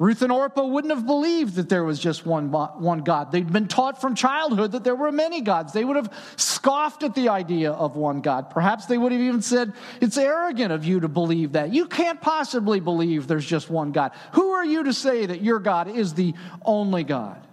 Ruth 0.00 0.22
and 0.22 0.32
Orpah 0.32 0.64
wouldn't 0.64 0.94
have 0.94 1.04
believed 1.04 1.56
that 1.56 1.68
there 1.68 1.84
was 1.84 1.98
just 1.98 2.24
one, 2.24 2.50
one 2.50 3.00
God. 3.00 3.30
They'd 3.30 3.52
been 3.52 3.68
taught 3.68 4.00
from 4.00 4.14
childhood 4.14 4.72
that 4.72 4.82
there 4.82 4.94
were 4.94 5.12
many 5.12 5.42
gods. 5.42 5.74
They 5.74 5.84
would 5.84 5.96
have 5.96 6.10
scoffed 6.36 7.02
at 7.02 7.14
the 7.14 7.28
idea 7.28 7.72
of 7.72 7.96
one 7.96 8.22
God. 8.22 8.48
Perhaps 8.48 8.86
they 8.86 8.96
would 8.96 9.12
have 9.12 9.20
even 9.20 9.42
said, 9.42 9.74
It's 10.00 10.16
arrogant 10.16 10.72
of 10.72 10.86
you 10.86 11.00
to 11.00 11.08
believe 11.08 11.52
that. 11.52 11.74
You 11.74 11.84
can't 11.84 12.18
possibly 12.18 12.80
believe 12.80 13.26
there's 13.26 13.44
just 13.44 13.68
one 13.68 13.92
God. 13.92 14.12
Who 14.32 14.52
are 14.52 14.64
you 14.64 14.84
to 14.84 14.94
say 14.94 15.26
that 15.26 15.42
your 15.42 15.58
God 15.58 15.86
is 15.86 16.14
the 16.14 16.32
only 16.64 17.04
God? 17.04 17.46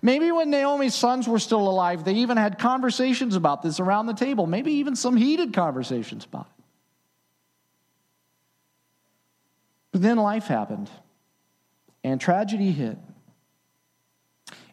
Maybe 0.00 0.30
when 0.30 0.50
Naomi's 0.50 0.94
sons 0.94 1.26
were 1.26 1.40
still 1.40 1.68
alive, 1.68 2.04
they 2.04 2.14
even 2.14 2.36
had 2.36 2.60
conversations 2.60 3.34
about 3.34 3.62
this 3.62 3.80
around 3.80 4.06
the 4.06 4.14
table, 4.14 4.46
maybe 4.46 4.74
even 4.74 4.94
some 4.94 5.16
heated 5.16 5.52
conversations 5.52 6.24
about 6.24 6.46
it. 6.46 6.55
But 9.96 10.02
then 10.02 10.18
life 10.18 10.46
happened, 10.46 10.90
and 12.04 12.20
tragedy 12.20 12.70
hit. 12.70 12.98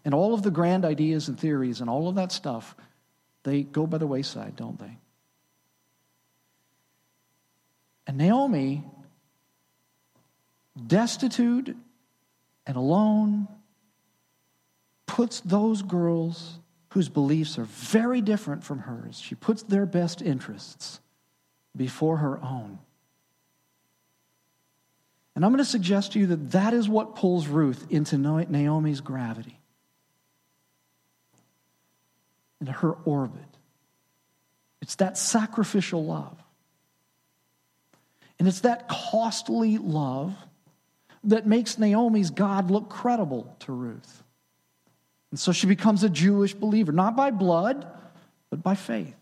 And 0.04 0.14
all 0.14 0.34
of 0.34 0.44
the 0.44 0.52
grand 0.52 0.84
ideas 0.84 1.30
and 1.30 1.40
theories 1.40 1.80
and 1.80 1.90
all 1.90 2.10
of 2.10 2.16
that 2.16 2.34
stuff, 2.34 2.76
they 3.44 3.64
go 3.64 3.88
by 3.88 4.00
the 4.00 4.06
wayside, 4.06 4.58
don't 4.58 4.78
they? 4.78 4.98
And 8.06 8.18
Naomi, 8.18 8.84
destitute 10.88 11.74
and 12.68 12.76
alone, 12.76 13.48
puts 15.06 15.40
those 15.40 15.84
girls 15.84 16.60
whose 16.90 17.08
beliefs 17.08 17.58
are 17.58 17.64
very 17.64 18.20
different 18.20 18.66
from 18.66 18.80
hers, 18.80 19.22
she 19.22 19.36
puts 19.36 19.64
their 19.64 19.86
best 19.86 20.22
interests 20.22 21.00
before 21.78 22.18
her 22.18 22.44
own. 22.44 22.80
And 25.36 25.44
I'm 25.44 25.52
going 25.52 25.64
to 25.64 25.70
suggest 25.70 26.14
to 26.14 26.20
you 26.20 26.28
that 26.28 26.52
that 26.52 26.74
is 26.74 26.88
what 26.88 27.16
pulls 27.16 27.48
Ruth 27.48 27.88
into 27.90 28.18
Naomi's 28.18 29.02
gravity, 29.02 29.60
into 32.62 32.72
her 32.72 32.92
orbit. 33.06 33.42
It's 34.82 34.96
that 34.96 35.18
sacrificial 35.18 36.06
love. 36.06 36.38
And 38.38 38.48
it's 38.48 38.62
that 38.62 38.88
costly 38.90 39.78
love 39.78 40.36
that 41.24 41.48
makes 41.48 41.80
Naomi's 41.80 42.30
God 42.30 42.70
look 42.70 42.90
credible 42.90 43.56
to 43.60 43.72
Ruth. 43.72 44.24
And 45.32 45.40
so 45.40 45.52
she 45.52 45.66
becomes 45.66 46.04
a 46.04 46.10
Jewish 46.10 46.54
believer, 46.54 46.92
not 46.92 47.16
by 47.16 47.32
blood, 47.32 47.88
but 48.50 48.62
by 48.62 48.76
faith. 48.76 49.16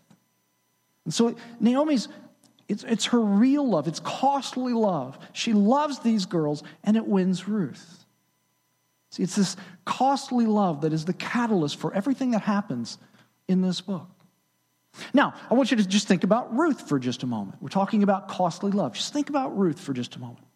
And 1.04 1.14
so 1.14 1.36
Naomi's 1.58 2.08
it's, 2.72 2.84
it's 2.84 3.04
her 3.06 3.20
real 3.20 3.68
love, 3.68 3.86
it's 3.86 4.00
costly 4.00 4.72
love. 4.72 5.18
She 5.34 5.52
loves 5.52 5.98
these 5.98 6.24
girls, 6.24 6.62
and 6.82 6.96
it 6.96 7.06
wins 7.06 7.46
Ruth. 7.46 8.06
See, 9.10 9.22
it's 9.22 9.36
this 9.36 9.56
costly 9.84 10.46
love 10.46 10.80
that 10.80 10.94
is 10.94 11.04
the 11.04 11.12
catalyst 11.12 11.76
for 11.76 11.92
everything 11.92 12.30
that 12.30 12.40
happens 12.40 12.96
in 13.46 13.60
this 13.60 13.82
book. 13.82 14.08
Now, 15.12 15.34
I 15.50 15.54
want 15.54 15.70
you 15.70 15.76
to 15.76 15.86
just 15.86 16.08
think 16.08 16.24
about 16.24 16.56
Ruth 16.56 16.88
for 16.88 16.98
just 16.98 17.22
a 17.22 17.26
moment. 17.26 17.60
We're 17.60 17.68
talking 17.68 18.02
about 18.02 18.28
costly 18.28 18.72
love. 18.72 18.94
Just 18.94 19.12
think 19.12 19.28
about 19.28 19.56
Ruth 19.58 19.78
for 19.78 19.92
just 19.92 20.16
a 20.16 20.18
moment. 20.18 20.46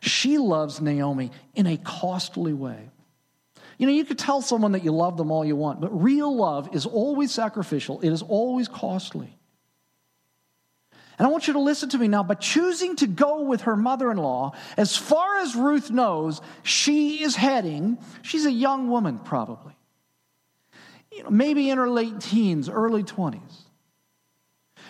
She 0.00 0.38
loves 0.38 0.80
Naomi 0.80 1.30
in 1.54 1.66
a 1.66 1.76
costly 1.76 2.54
way. 2.54 2.88
You 3.76 3.86
know, 3.86 3.92
you 3.92 4.06
could 4.06 4.18
tell 4.18 4.40
someone 4.40 4.72
that 4.72 4.84
you 4.84 4.92
love 4.92 5.18
them 5.18 5.30
all 5.30 5.44
you 5.44 5.56
want, 5.56 5.82
but 5.82 6.02
real 6.02 6.34
love 6.34 6.74
is 6.74 6.86
always 6.86 7.32
sacrificial, 7.32 8.00
it 8.00 8.10
is 8.10 8.22
always 8.22 8.66
costly. 8.66 9.36
And 11.20 11.26
I 11.26 11.30
want 11.30 11.46
you 11.46 11.52
to 11.52 11.60
listen 11.60 11.90
to 11.90 11.98
me 11.98 12.08
now. 12.08 12.22
By 12.22 12.32
choosing 12.32 12.96
to 12.96 13.06
go 13.06 13.42
with 13.42 13.60
her 13.62 13.76
mother 13.76 14.10
in 14.10 14.16
law, 14.16 14.52
as 14.78 14.96
far 14.96 15.36
as 15.36 15.54
Ruth 15.54 15.90
knows, 15.90 16.40
she 16.62 17.22
is 17.22 17.36
heading, 17.36 17.98
she's 18.22 18.46
a 18.46 18.50
young 18.50 18.88
woman 18.88 19.18
probably, 19.18 19.74
you 21.12 21.22
know, 21.22 21.28
maybe 21.28 21.68
in 21.68 21.76
her 21.76 21.90
late 21.90 22.20
teens, 22.20 22.70
early 22.70 23.02
20s. 23.02 23.38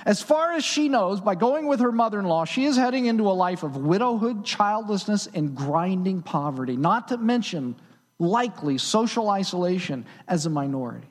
As 0.07 0.23
far 0.23 0.53
as 0.53 0.63
she 0.65 0.89
knows, 0.89 1.21
by 1.21 1.35
going 1.35 1.67
with 1.67 1.81
her 1.81 1.91
mother 1.91 2.21
in 2.21 2.27
law, 2.27 2.45
she 2.45 2.65
is 2.65 2.77
heading 2.77 3.07
into 3.07 3.29
a 3.29 3.35
life 3.35 3.65
of 3.65 3.77
widowhood, 3.77 4.45
childlessness, 4.45 5.27
and 5.35 5.57
grinding 5.57 6.23
poverty, 6.23 6.77
not 6.77 7.09
to 7.09 7.19
mention 7.19 7.75
likely 8.21 8.79
social 8.79 9.31
isolation 9.31 10.07
as 10.29 10.47
a 10.47 10.51
minority. 10.51 11.09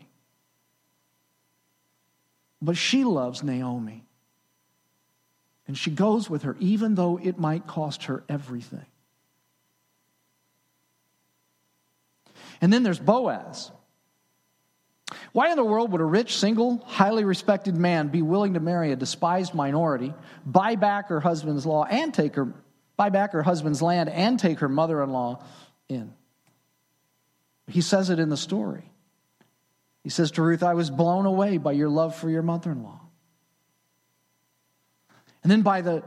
But 2.61 2.77
she 2.77 3.03
loves 3.03 3.43
Naomi. 3.43 4.05
And 5.69 5.77
she 5.77 5.91
goes 5.91 6.31
with 6.31 6.41
her, 6.41 6.57
even 6.59 6.95
though 6.95 7.19
it 7.21 7.37
might 7.37 7.67
cost 7.67 8.05
her 8.05 8.23
everything. 8.27 8.87
And 12.59 12.73
then 12.73 12.81
there's 12.81 12.97
Boaz. 12.97 13.69
Why 15.31 15.51
in 15.51 15.57
the 15.57 15.63
world 15.63 15.91
would 15.91 16.01
a 16.01 16.05
rich, 16.05 16.39
single, 16.39 16.83
highly 16.87 17.23
respected 17.23 17.77
man 17.77 18.07
be 18.07 18.23
willing 18.23 18.55
to 18.55 18.59
marry 18.59 18.91
a 18.91 18.95
despised 18.95 19.53
minority, 19.53 20.15
buy 20.43 20.75
back 20.75 21.09
her 21.09 21.19
husband's 21.19 21.67
law 21.67 21.83
and 21.85 22.15
take 22.15 22.33
her 22.33 22.51
buy 22.97 23.09
back 23.09 23.33
her 23.33 23.43
husband's 23.43 23.83
land 23.83 24.09
and 24.09 24.39
take 24.39 24.61
her 24.61 24.69
mother-in-law 24.69 25.43
in? 25.87 26.11
He 27.67 27.81
says 27.81 28.09
it 28.09 28.17
in 28.17 28.29
the 28.29 28.37
story. 28.37 28.89
He 30.03 30.09
says 30.09 30.31
to 30.31 30.41
Ruth, 30.41 30.63
I 30.63 30.73
was 30.73 30.89
blown 30.89 31.27
away 31.27 31.59
by 31.59 31.73
your 31.73 31.89
love 31.89 32.15
for 32.15 32.27
your 32.27 32.41
mother 32.41 32.71
in 32.71 32.81
law. 32.81 32.98
And 35.43 35.51
then 35.51 35.61
by 35.61 35.81
the, 35.81 36.03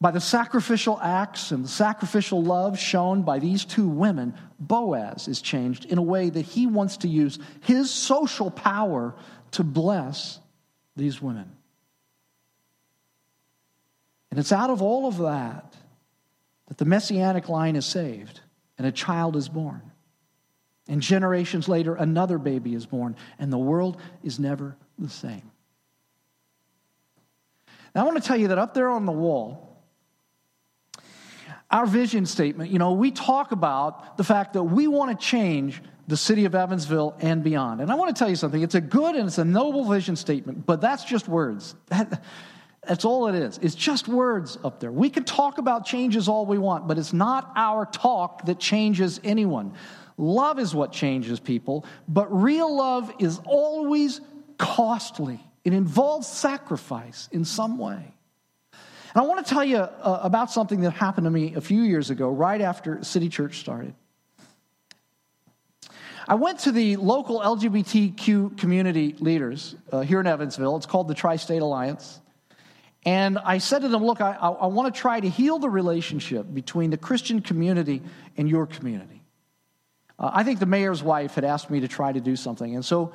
by 0.00 0.10
the 0.10 0.20
sacrificial 0.20 0.98
acts 1.00 1.50
and 1.50 1.64
the 1.64 1.68
sacrificial 1.68 2.42
love 2.42 2.78
shown 2.78 3.22
by 3.22 3.38
these 3.38 3.64
two 3.64 3.88
women, 3.88 4.34
Boaz 4.58 5.28
is 5.28 5.40
changed 5.40 5.84
in 5.86 5.98
a 5.98 6.02
way 6.02 6.30
that 6.30 6.42
he 6.42 6.66
wants 6.66 6.98
to 6.98 7.08
use 7.08 7.38
his 7.62 7.90
social 7.90 8.50
power 8.50 9.14
to 9.52 9.62
bless 9.62 10.40
these 10.96 11.20
women. 11.20 11.50
And 14.30 14.40
it's 14.40 14.52
out 14.52 14.70
of 14.70 14.82
all 14.82 15.06
of 15.06 15.18
that 15.18 15.76
that 16.66 16.78
the 16.78 16.84
messianic 16.84 17.48
line 17.48 17.76
is 17.76 17.86
saved 17.86 18.40
and 18.78 18.86
a 18.86 18.92
child 18.92 19.36
is 19.36 19.48
born. 19.48 19.82
And 20.88 21.00
generations 21.00 21.68
later, 21.68 21.94
another 21.94 22.36
baby 22.36 22.74
is 22.74 22.84
born, 22.84 23.16
and 23.38 23.52
the 23.52 23.58
world 23.58 24.00
is 24.22 24.38
never 24.38 24.76
the 24.98 25.08
same. 25.08 25.50
Now, 27.94 28.02
I 28.02 28.04
want 28.04 28.20
to 28.20 28.26
tell 28.26 28.36
you 28.36 28.48
that 28.48 28.58
up 28.58 28.74
there 28.74 28.88
on 28.88 29.06
the 29.06 29.12
wall, 29.12 29.82
our 31.70 31.86
vision 31.86 32.26
statement, 32.26 32.70
you 32.70 32.78
know, 32.78 32.92
we 32.92 33.10
talk 33.10 33.52
about 33.52 34.16
the 34.16 34.24
fact 34.24 34.52
that 34.54 34.62
we 34.62 34.86
want 34.86 35.18
to 35.18 35.26
change 35.26 35.82
the 36.06 36.16
city 36.16 36.44
of 36.44 36.54
Evansville 36.54 37.16
and 37.20 37.42
beyond. 37.42 37.80
And 37.80 37.90
I 37.90 37.94
want 37.94 38.14
to 38.14 38.18
tell 38.18 38.28
you 38.28 38.36
something. 38.36 38.62
It's 38.62 38.74
a 38.74 38.80
good 38.80 39.14
and 39.14 39.26
it's 39.26 39.38
a 39.38 39.44
noble 39.44 39.84
vision 39.84 40.16
statement, 40.16 40.66
but 40.66 40.80
that's 40.80 41.04
just 41.04 41.28
words. 41.28 41.74
That, 41.88 42.22
that's 42.86 43.04
all 43.06 43.28
it 43.28 43.34
is. 43.34 43.58
It's 43.62 43.74
just 43.74 44.08
words 44.08 44.58
up 44.62 44.78
there. 44.78 44.92
We 44.92 45.08
can 45.08 45.24
talk 45.24 45.56
about 45.56 45.86
changes 45.86 46.28
all 46.28 46.44
we 46.44 46.58
want, 46.58 46.86
but 46.86 46.98
it's 46.98 47.14
not 47.14 47.50
our 47.56 47.86
talk 47.86 48.44
that 48.44 48.58
changes 48.58 49.20
anyone. 49.24 49.72
Love 50.18 50.58
is 50.58 50.74
what 50.74 50.92
changes 50.92 51.40
people, 51.40 51.86
but 52.06 52.26
real 52.30 52.76
love 52.76 53.10
is 53.18 53.40
always 53.46 54.20
costly. 54.58 55.40
It 55.64 55.72
involves 55.72 56.28
sacrifice 56.28 57.28
in 57.32 57.44
some 57.44 57.78
way. 57.78 58.14
And 59.14 59.22
I 59.22 59.26
want 59.26 59.46
to 59.46 59.52
tell 59.52 59.64
you 59.64 59.78
uh, 59.78 60.20
about 60.22 60.50
something 60.50 60.80
that 60.82 60.90
happened 60.90 61.24
to 61.24 61.30
me 61.30 61.54
a 61.54 61.60
few 61.60 61.82
years 61.82 62.10
ago, 62.10 62.28
right 62.28 62.60
after 62.60 63.02
City 63.02 63.28
Church 63.28 63.60
started. 63.60 63.94
I 66.26 66.34
went 66.36 66.60
to 66.60 66.72
the 66.72 66.96
local 66.96 67.40
LGBTQ 67.40 68.58
community 68.58 69.14
leaders 69.20 69.76
uh, 69.92 70.00
here 70.00 70.20
in 70.20 70.26
Evansville. 70.26 70.76
It's 70.76 70.86
called 70.86 71.08
the 71.08 71.14
Tri 71.14 71.36
State 71.36 71.62
Alliance. 71.62 72.20
And 73.06 73.38
I 73.38 73.58
said 73.58 73.82
to 73.82 73.88
them, 73.88 74.04
Look, 74.04 74.20
I, 74.20 74.32
I, 74.32 74.48
I 74.48 74.66
want 74.66 74.92
to 74.92 75.00
try 75.00 75.20
to 75.20 75.28
heal 75.28 75.58
the 75.58 75.68
relationship 75.68 76.46
between 76.52 76.90
the 76.90 76.96
Christian 76.96 77.40
community 77.40 78.02
and 78.36 78.48
your 78.48 78.66
community. 78.66 79.22
Uh, 80.18 80.30
I 80.32 80.44
think 80.44 80.60
the 80.60 80.66
mayor's 80.66 81.02
wife 81.02 81.34
had 81.34 81.44
asked 81.44 81.70
me 81.70 81.80
to 81.80 81.88
try 81.88 82.12
to 82.12 82.20
do 82.20 82.36
something. 82.36 82.74
And 82.74 82.84
so 82.84 83.12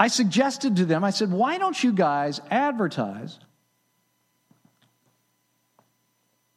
I 0.00 0.08
suggested 0.08 0.76
to 0.76 0.86
them, 0.86 1.04
I 1.04 1.10
said, 1.10 1.30
why 1.30 1.58
don't 1.58 1.84
you 1.84 1.92
guys 1.92 2.40
advertise? 2.50 3.38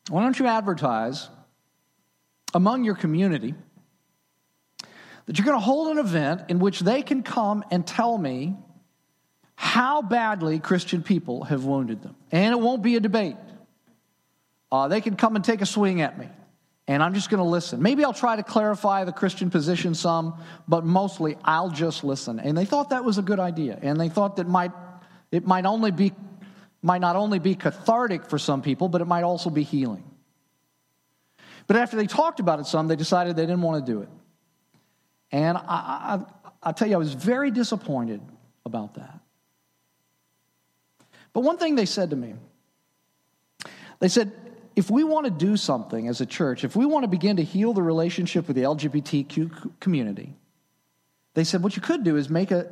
Why 0.07 0.23
don't 0.23 0.39
you 0.39 0.47
advertise 0.47 1.27
among 2.53 2.85
your 2.85 2.95
community 2.95 3.53
that 5.25 5.37
you're 5.37 5.45
going 5.45 5.57
to 5.57 5.63
hold 5.63 5.89
an 5.89 5.97
event 5.97 6.43
in 6.47 6.59
which 6.59 6.79
they 6.79 7.01
can 7.01 7.21
come 7.21 7.65
and 7.69 7.85
tell 7.85 8.17
me 8.17 8.55
how 9.55 10.01
badly 10.01 10.59
Christian 10.59 11.03
people 11.03 11.43
have 11.43 11.65
wounded 11.65 12.01
them? 12.01 12.15
And 12.31 12.53
it 12.53 12.59
won't 12.61 12.81
be 12.81 12.95
a 12.95 13.01
debate. 13.01 13.35
Uh, 14.71 14.87
they 14.87 15.01
can 15.01 15.17
come 15.17 15.35
and 15.35 15.43
take 15.43 15.59
a 15.59 15.65
swing 15.65 15.99
at 15.99 16.17
me 16.17 16.29
and 16.87 17.01
I'm 17.01 17.13
just 17.13 17.29
going 17.29 17.41
to 17.41 17.49
listen. 17.49 17.81
Maybe 17.81 18.03
I'll 18.03 18.13
try 18.13 18.35
to 18.35 18.43
clarify 18.43 19.05
the 19.05 19.13
Christian 19.13 19.49
position 19.49 19.95
some, 19.95 20.35
but 20.67 20.85
mostly 20.85 21.37
I'll 21.43 21.69
just 21.69 22.03
listen. 22.03 22.39
And 22.39 22.57
they 22.57 22.65
thought 22.65 22.89
that 22.89 23.05
was 23.05 23.17
a 23.17 23.21
good 23.21 23.39
idea, 23.39 23.79
and 23.81 23.99
they 23.99 24.09
thought 24.09 24.35
that 24.37 24.47
might 24.47 24.71
it 25.31 25.47
might 25.47 25.65
only 25.65 25.91
be 25.91 26.13
might 26.81 27.01
not 27.01 27.15
only 27.15 27.39
be 27.39 27.55
cathartic 27.55 28.25
for 28.25 28.37
some 28.37 28.61
people, 28.61 28.89
but 28.89 29.01
it 29.01 29.05
might 29.05 29.23
also 29.23 29.49
be 29.49 29.63
healing. 29.63 30.03
But 31.65 31.77
after 31.77 31.95
they 31.95 32.07
talked 32.07 32.41
about 32.41 32.59
it 32.59 32.65
some, 32.65 32.89
they 32.89 32.97
decided 32.97 33.37
they 33.37 33.43
didn't 33.43 33.61
want 33.61 33.85
to 33.85 33.91
do 33.91 34.01
it. 34.01 34.09
And 35.31 35.57
I, 35.57 35.61
I, 35.63 36.19
I 36.61 36.71
tell 36.73 36.87
you, 36.87 36.95
I 36.95 36.97
was 36.97 37.13
very 37.13 37.51
disappointed 37.51 38.21
about 38.65 38.95
that. 38.95 39.19
But 41.31 41.41
one 41.41 41.57
thing 41.57 41.75
they 41.75 41.85
said 41.85 42.11
to 42.11 42.15
me, 42.15 42.35
they 43.99 44.09
said, 44.09 44.31
if 44.75 44.89
we 44.89 45.03
want 45.03 45.25
to 45.25 45.31
do 45.31 45.55
something 45.57 46.07
as 46.07 46.21
a 46.21 46.25
church, 46.25 46.63
if 46.63 46.75
we 46.75 46.85
want 46.85 47.03
to 47.03 47.07
begin 47.07 47.37
to 47.37 47.43
heal 47.43 47.73
the 47.73 47.83
relationship 47.83 48.47
with 48.47 48.55
the 48.55 48.63
LGBTQ 48.63 49.79
community, 49.79 50.33
they 51.33 51.43
said 51.43 51.63
what 51.63 51.75
you 51.75 51.81
could 51.81 52.03
do 52.03 52.15
is 52.15 52.29
make 52.29 52.51
a, 52.51 52.67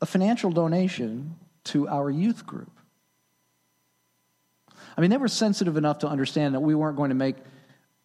a 0.00 0.06
financial 0.06 0.50
donation 0.50 1.36
to 1.64 1.88
our 1.88 2.10
youth 2.10 2.46
group. 2.46 2.70
I 4.96 5.00
mean, 5.00 5.10
they 5.10 5.16
were 5.16 5.28
sensitive 5.28 5.76
enough 5.76 6.00
to 6.00 6.08
understand 6.08 6.54
that 6.54 6.60
we 6.60 6.74
weren't 6.74 6.96
going 6.96 7.10
to 7.10 7.16
make 7.16 7.36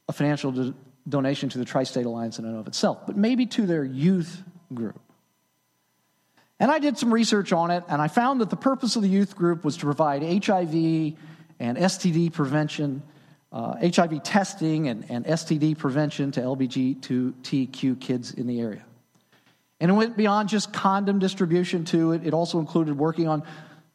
a 0.08 0.14
financial 0.14 0.52
do- 0.52 0.76
donation 1.08 1.50
to 1.50 1.58
the 1.58 1.66
Tri 1.66 1.84
State 1.84 2.06
Alliance 2.06 2.40
in 2.40 2.46
and 2.46 2.58
of 2.58 2.68
itself, 2.68 3.06
but 3.06 3.18
maybe 3.18 3.46
to 3.48 3.66
their 3.66 3.84
youth 3.84 4.44
group. 4.74 5.00
And 6.60 6.72
I 6.72 6.80
did 6.80 6.98
some 6.98 7.14
research 7.14 7.52
on 7.52 7.70
it, 7.70 7.84
and 7.90 8.02
I 8.02 8.08
found 8.08 8.42
that 8.42 8.50
the 8.50 8.56
purpose 8.56 8.96
of 8.96 9.02
the 9.02 9.10
youth 9.10 9.36
group 9.36 9.66
was 9.66 9.78
to 9.78 9.86
provide 9.86 10.22
HIV 10.24 10.74
and 11.60 11.78
STD 11.78 12.32
prevention 12.32 13.04
uh, 13.56 13.78
HIV 13.82 14.22
testing 14.22 14.90
and, 14.90 15.06
and 15.10 15.26
STD 15.26 15.78
prevention 15.78 16.30
to 16.32 16.42
LGBTQ 16.42 18.02
kids 18.02 18.34
in 18.34 18.48
the 18.48 18.60
area. 18.60 18.84
And 19.80 19.90
it 19.90 19.94
went 19.94 20.18
beyond 20.18 20.50
just 20.50 20.74
condom 20.74 21.20
distribution 21.20 21.86
to 21.86 22.12
it. 22.12 22.28
It 22.28 22.34
also 22.34 22.60
included 22.60 22.98
working 22.98 23.30
on 23.30 23.44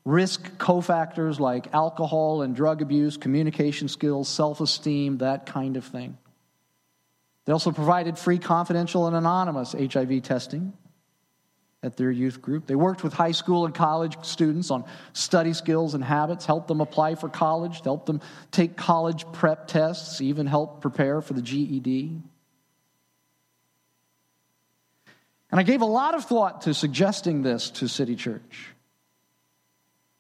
risk 0.07 0.51
cofactors 0.57 1.39
like 1.39 1.75
alcohol 1.75 2.41
and 2.41 2.57
drug 2.57 2.81
abuse, 2.81 3.19
communication 3.19 3.89
skills, 3.89 4.31
self 4.31 4.63
esteem, 4.63 5.19
that 5.19 5.45
kind 5.45 5.77
of 5.77 5.85
thing. 5.85 6.17
They 7.45 7.53
also 7.53 7.71
provided 7.71 8.19
free, 8.19 8.39
confidential, 8.39 9.07
and 9.07 9.15
anonymous 9.15 9.73
HIV 9.73 10.23
testing 10.23 10.73
at 11.83 11.97
their 11.97 12.11
youth 12.11 12.43
group. 12.43 12.67
They 12.67 12.75
worked 12.75 13.03
with 13.03 13.13
high 13.13 13.33
school 13.33 13.65
and 13.65 13.75
college 13.75 14.17
students 14.23 14.71
on 14.71 14.85
study 15.13 15.53
skills 15.55 15.95
and 15.95 16.05
habits, 16.05 16.45
helped 16.45 16.69
them 16.69 16.81
apply 16.81 17.15
for 17.15 17.29
college, 17.29 17.83
helped 17.83 18.07
them 18.07 18.21
take 18.51 18.77
college 18.77 19.25
prep 19.33 19.67
tests, 19.67 20.21
even 20.21 20.47
helped 20.47 20.83
prepare 20.83 21.23
for 21.23 21.33
the 21.33 21.43
GED. 21.43 22.21
And 25.51 25.59
I 25.59 25.63
gave 25.63 25.81
a 25.81 25.87
lot 25.87 26.15
of 26.15 26.27
thought 26.27 26.63
to 26.63 26.75
suggesting 26.75 27.43
this 27.43 27.71
to 27.71 27.89
City 27.89 28.15
Church, 28.15 28.69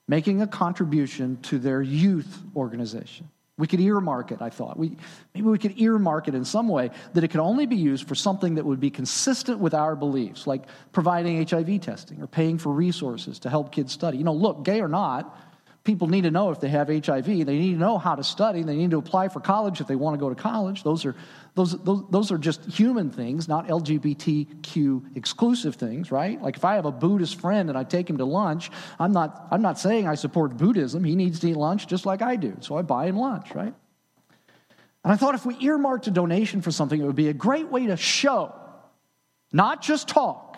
making 0.08 0.42
a 0.42 0.46
contribution 0.46 1.40
to 1.42 1.58
their 1.58 1.82
youth 1.82 2.42
organization. 2.56 3.28
We 3.60 3.66
could 3.66 3.80
earmark 3.80 4.32
it, 4.32 4.40
I 4.40 4.50
thought. 4.50 4.78
We, 4.78 4.96
maybe 5.34 5.46
we 5.46 5.58
could 5.58 5.78
earmark 5.78 6.26
it 6.26 6.34
in 6.34 6.44
some 6.44 6.66
way 6.66 6.90
that 7.12 7.22
it 7.22 7.28
could 7.28 7.40
only 7.40 7.66
be 7.66 7.76
used 7.76 8.08
for 8.08 8.14
something 8.14 8.56
that 8.56 8.64
would 8.64 8.80
be 8.80 8.90
consistent 8.90 9.60
with 9.60 9.74
our 9.74 9.94
beliefs, 9.94 10.46
like 10.46 10.64
providing 10.92 11.46
HIV 11.46 11.82
testing 11.82 12.22
or 12.22 12.26
paying 12.26 12.58
for 12.58 12.72
resources 12.72 13.38
to 13.40 13.50
help 13.50 13.70
kids 13.70 13.92
study. 13.92 14.18
You 14.18 14.24
know, 14.24 14.32
look, 14.32 14.64
gay 14.64 14.80
or 14.80 14.88
not, 14.88 15.36
people 15.84 16.08
need 16.08 16.22
to 16.22 16.30
know 16.30 16.50
if 16.50 16.60
they 16.60 16.68
have 16.68 16.88
HIV. 16.88 17.26
They 17.26 17.44
need 17.44 17.72
to 17.72 17.78
know 17.78 17.98
how 17.98 18.14
to 18.14 18.24
study. 18.24 18.62
They 18.62 18.76
need 18.76 18.90
to 18.90 18.98
apply 18.98 19.28
for 19.28 19.40
college 19.40 19.80
if 19.80 19.86
they 19.86 19.96
want 19.96 20.14
to 20.14 20.20
go 20.20 20.28
to 20.28 20.34
college. 20.34 20.82
Those 20.82 21.04
are 21.04 21.14
those, 21.54 21.76
those, 21.82 22.04
those 22.10 22.32
are 22.32 22.38
just 22.38 22.64
human 22.66 23.10
things, 23.10 23.48
not 23.48 23.66
LGBTQ 23.66 25.16
exclusive 25.16 25.74
things, 25.74 26.12
right? 26.12 26.40
Like 26.40 26.56
if 26.56 26.64
I 26.64 26.76
have 26.76 26.86
a 26.86 26.92
Buddhist 26.92 27.40
friend 27.40 27.68
and 27.68 27.76
I 27.76 27.82
take 27.82 28.08
him 28.08 28.18
to 28.18 28.24
lunch, 28.24 28.70
I'm 28.98 29.12
not, 29.12 29.48
I'm 29.50 29.60
not 29.60 29.78
saying 29.78 30.06
I 30.06 30.14
support 30.14 30.56
Buddhism. 30.56 31.02
He 31.02 31.16
needs 31.16 31.40
to 31.40 31.50
eat 31.50 31.56
lunch 31.56 31.88
just 31.88 32.06
like 32.06 32.22
I 32.22 32.36
do. 32.36 32.56
So 32.60 32.76
I 32.76 32.82
buy 32.82 33.06
him 33.06 33.16
lunch, 33.16 33.52
right? 33.54 33.74
And 35.02 35.12
I 35.12 35.16
thought 35.16 35.34
if 35.34 35.44
we 35.44 35.56
earmarked 35.60 36.06
a 36.06 36.10
donation 36.10 36.60
for 36.60 36.70
something, 36.70 37.00
it 37.00 37.04
would 37.04 37.16
be 37.16 37.28
a 37.28 37.34
great 37.34 37.68
way 37.68 37.86
to 37.86 37.96
show, 37.96 38.54
not 39.52 39.82
just 39.82 40.08
talk, 40.08 40.49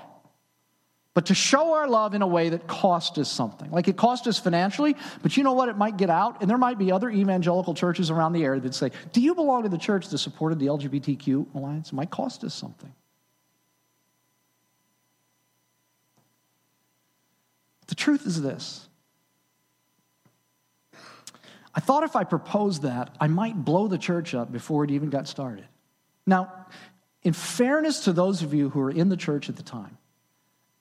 but 1.14 1.26
to 1.26 1.34
show 1.34 1.74
our 1.74 1.86
love 1.88 2.14
in 2.14 2.22
a 2.22 2.26
way 2.26 2.48
that 2.48 2.66
cost 2.66 3.18
us 3.18 3.30
something. 3.30 3.70
Like 3.70 3.88
it 3.88 3.96
cost 3.96 4.26
us 4.26 4.38
financially, 4.38 4.96
but 5.22 5.36
you 5.36 5.42
know 5.42 5.52
what? 5.52 5.68
It 5.68 5.76
might 5.76 5.96
get 5.96 6.08
out, 6.08 6.40
and 6.40 6.48
there 6.48 6.58
might 6.58 6.78
be 6.78 6.90
other 6.90 7.10
evangelical 7.10 7.74
churches 7.74 8.10
around 8.10 8.32
the 8.32 8.44
area 8.44 8.60
that 8.60 8.74
say, 8.74 8.90
Do 9.12 9.20
you 9.20 9.34
belong 9.34 9.64
to 9.64 9.68
the 9.68 9.78
church 9.78 10.08
that 10.08 10.18
supported 10.18 10.58
the 10.58 10.66
LGBTQ 10.66 11.54
alliance? 11.54 11.88
It 11.88 11.94
might 11.94 12.10
cost 12.10 12.44
us 12.44 12.54
something. 12.54 12.92
The 17.88 17.94
truth 17.96 18.26
is 18.26 18.40
this 18.40 18.88
I 21.74 21.80
thought 21.80 22.04
if 22.04 22.16
I 22.16 22.24
proposed 22.24 22.82
that, 22.82 23.14
I 23.20 23.28
might 23.28 23.64
blow 23.64 23.86
the 23.86 23.98
church 23.98 24.34
up 24.34 24.50
before 24.50 24.84
it 24.84 24.90
even 24.90 25.10
got 25.10 25.28
started. 25.28 25.66
Now, 26.26 26.66
in 27.22 27.32
fairness 27.32 28.04
to 28.04 28.12
those 28.12 28.42
of 28.42 28.54
you 28.54 28.70
who 28.70 28.80
were 28.80 28.90
in 28.90 29.08
the 29.08 29.16
church 29.16 29.48
at 29.48 29.56
the 29.56 29.62
time, 29.62 29.98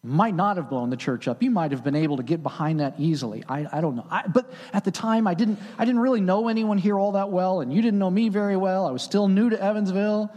might 0.04 0.34
not 0.34 0.58
have 0.58 0.70
blown 0.70 0.90
the 0.90 0.98
church 0.98 1.28
up. 1.28 1.44
You 1.44 1.52
might 1.52 1.72
have 1.72 1.84
been 1.84 1.96
able 1.96 2.18
to 2.18 2.24
get 2.24 2.42
behind 2.42 2.80
that 2.80 2.96
easily. 2.98 3.44
I, 3.48 3.68
I 3.72 3.82
don't 3.82 3.96
know. 3.96 4.08
I, 4.10 4.26
but 4.28 4.52
at 4.74 4.84
the 4.84 4.90
time, 4.92 5.28
I 5.28 5.36
didn't, 5.36 5.60
I 5.78 5.86
didn't 5.86 6.02
really 6.02 6.22
know 6.22 6.48
anyone 6.48 6.80
here 6.80 6.98
all 6.98 7.12
that 7.12 7.30
well, 7.30 7.62
and 7.62 7.72
you 7.72 7.82
didn't 7.84 8.00
know 8.00 8.10
me 8.10 8.30
very 8.30 8.58
well. 8.58 8.88
I 8.88 8.92
was 8.92 9.04
still 9.04 9.28
new 9.28 9.52
to 9.52 9.62
Evansville. 9.62 10.32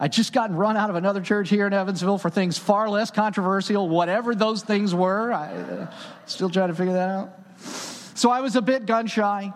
I'd 0.00 0.12
just 0.12 0.32
gotten 0.32 0.56
run 0.56 0.76
out 0.76 0.90
of 0.90 0.96
another 0.96 1.20
church 1.20 1.50
here 1.50 1.66
in 1.66 1.72
Evansville 1.72 2.18
for 2.18 2.30
things 2.30 2.58
far 2.58 2.88
less 2.88 3.10
controversial, 3.10 3.88
whatever 3.88 4.34
those 4.34 4.62
things 4.62 4.92
were. 4.92 5.32
I 5.32 5.52
uh, 5.52 5.90
still 6.26 6.50
trying 6.50 6.68
to 6.68 6.74
figure 6.74 6.94
that 6.94 7.10
out. 7.10 7.38
So 8.16 8.30
I 8.30 8.40
was 8.40 8.56
a 8.56 8.62
bit 8.62 8.86
gun 8.86 9.06
shy, 9.06 9.52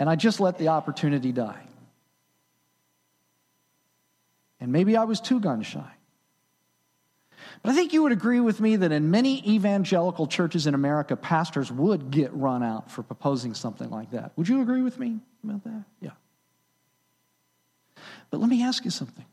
and 0.00 0.10
I 0.10 0.16
just 0.16 0.40
let 0.40 0.58
the 0.58 0.68
opportunity 0.68 1.30
die. 1.30 1.62
And 4.58 4.72
maybe 4.72 4.96
I 4.96 5.04
was 5.04 5.20
too 5.20 5.38
gun 5.38 5.62
shy. 5.62 5.92
But 7.62 7.70
I 7.70 7.74
think 7.74 7.92
you 7.92 8.02
would 8.02 8.12
agree 8.12 8.40
with 8.40 8.60
me 8.60 8.76
that 8.76 8.92
in 8.92 9.10
many 9.10 9.46
evangelical 9.54 10.26
churches 10.26 10.66
in 10.66 10.74
America, 10.74 11.16
pastors 11.16 11.72
would 11.72 12.10
get 12.10 12.32
run 12.32 12.62
out 12.62 12.90
for 12.90 13.02
proposing 13.02 13.54
something 13.54 13.90
like 13.90 14.10
that. 14.12 14.32
Would 14.36 14.48
you 14.48 14.62
agree 14.62 14.82
with 14.82 14.98
me 14.98 15.18
about 15.42 15.64
that? 15.64 15.84
Yeah. 16.00 16.10
But 18.30 18.40
let 18.40 18.48
me 18.48 18.62
ask 18.62 18.84
you 18.84 18.90
something. 18.90 19.24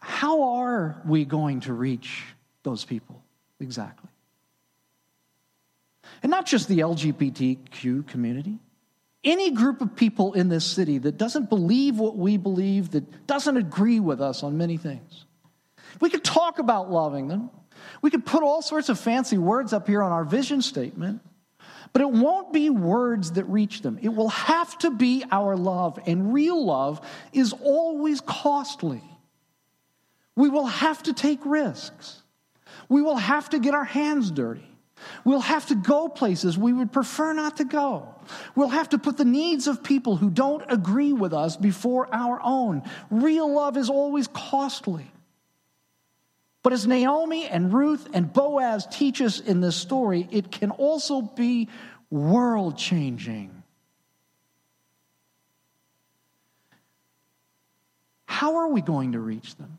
How 0.00 0.56
are 0.56 1.00
we 1.06 1.24
going 1.24 1.60
to 1.60 1.72
reach 1.72 2.24
those 2.62 2.84
people 2.84 3.22
exactly? 3.58 4.10
And 6.22 6.30
not 6.30 6.46
just 6.46 6.68
the 6.68 6.80
LGBTQ 6.80 8.06
community. 8.06 8.58
Any 9.24 9.52
group 9.52 9.80
of 9.80 9.96
people 9.96 10.34
in 10.34 10.48
this 10.48 10.64
city 10.64 10.98
that 10.98 11.16
doesn't 11.16 11.48
believe 11.48 11.98
what 11.98 12.16
we 12.16 12.36
believe, 12.36 12.90
that 12.90 13.26
doesn't 13.26 13.56
agree 13.56 14.00
with 14.00 14.20
us 14.20 14.42
on 14.42 14.58
many 14.58 14.76
things. 14.76 15.24
We 16.00 16.10
could 16.10 16.24
talk 16.24 16.58
about 16.58 16.90
loving 16.90 17.28
them. 17.28 17.50
We 18.02 18.10
could 18.10 18.26
put 18.26 18.42
all 18.42 18.60
sorts 18.60 18.88
of 18.88 18.98
fancy 18.98 19.38
words 19.38 19.72
up 19.72 19.86
here 19.86 20.02
on 20.02 20.12
our 20.12 20.24
vision 20.24 20.60
statement. 20.60 21.22
But 21.94 22.02
it 22.02 22.10
won't 22.10 22.52
be 22.52 22.70
words 22.70 23.32
that 23.32 23.44
reach 23.44 23.80
them. 23.80 23.98
It 24.02 24.08
will 24.08 24.28
have 24.28 24.76
to 24.78 24.90
be 24.90 25.24
our 25.30 25.56
love. 25.56 25.98
And 26.06 26.34
real 26.34 26.62
love 26.62 27.00
is 27.32 27.52
always 27.52 28.20
costly. 28.20 29.00
We 30.36 30.48
will 30.48 30.66
have 30.66 31.02
to 31.04 31.12
take 31.12 31.38
risks. 31.44 32.20
We 32.88 33.00
will 33.00 33.16
have 33.16 33.48
to 33.50 33.60
get 33.60 33.74
our 33.74 33.84
hands 33.84 34.30
dirty. 34.32 34.68
We'll 35.24 35.40
have 35.40 35.66
to 35.66 35.74
go 35.74 36.08
places 36.08 36.56
we 36.56 36.72
would 36.72 36.92
prefer 36.92 37.32
not 37.32 37.58
to 37.58 37.64
go. 37.64 38.14
We'll 38.54 38.68
have 38.68 38.90
to 38.90 38.98
put 38.98 39.16
the 39.16 39.24
needs 39.24 39.66
of 39.66 39.82
people 39.82 40.16
who 40.16 40.30
don't 40.30 40.64
agree 40.68 41.12
with 41.12 41.32
us 41.32 41.56
before 41.56 42.08
our 42.12 42.40
own. 42.42 42.82
Real 43.10 43.52
love 43.52 43.76
is 43.76 43.90
always 43.90 44.28
costly. 44.28 45.10
But 46.62 46.72
as 46.72 46.86
Naomi 46.86 47.46
and 47.46 47.72
Ruth 47.72 48.08
and 48.14 48.32
Boaz 48.32 48.86
teach 48.90 49.20
us 49.20 49.38
in 49.40 49.60
this 49.60 49.76
story, 49.76 50.26
it 50.30 50.50
can 50.50 50.70
also 50.70 51.20
be 51.20 51.68
world 52.10 52.78
changing. 52.78 53.62
How 58.24 58.56
are 58.56 58.68
we 58.68 58.80
going 58.80 59.12
to 59.12 59.20
reach 59.20 59.56
them? 59.56 59.78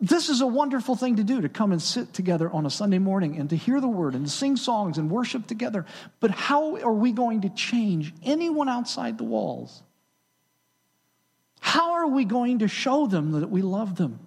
This 0.00 0.30
is 0.30 0.40
a 0.40 0.46
wonderful 0.46 0.96
thing 0.96 1.16
to 1.16 1.24
do 1.24 1.42
to 1.42 1.50
come 1.50 1.72
and 1.72 1.82
sit 1.82 2.14
together 2.14 2.50
on 2.50 2.64
a 2.64 2.70
Sunday 2.70 2.98
morning 2.98 3.36
and 3.36 3.50
to 3.50 3.56
hear 3.56 3.82
the 3.82 3.88
word 3.88 4.14
and 4.14 4.24
to 4.24 4.30
sing 4.30 4.56
songs 4.56 4.96
and 4.96 5.10
worship 5.10 5.46
together. 5.46 5.84
But 6.20 6.30
how 6.30 6.76
are 6.76 6.92
we 6.92 7.12
going 7.12 7.42
to 7.42 7.50
change 7.50 8.14
anyone 8.22 8.70
outside 8.70 9.18
the 9.18 9.24
walls? 9.24 9.82
How 11.60 11.92
are 11.92 12.06
we 12.06 12.24
going 12.24 12.60
to 12.60 12.68
show 12.68 13.06
them 13.06 13.32
that 13.32 13.50
we 13.50 13.60
love 13.60 13.96
them? 13.96 14.20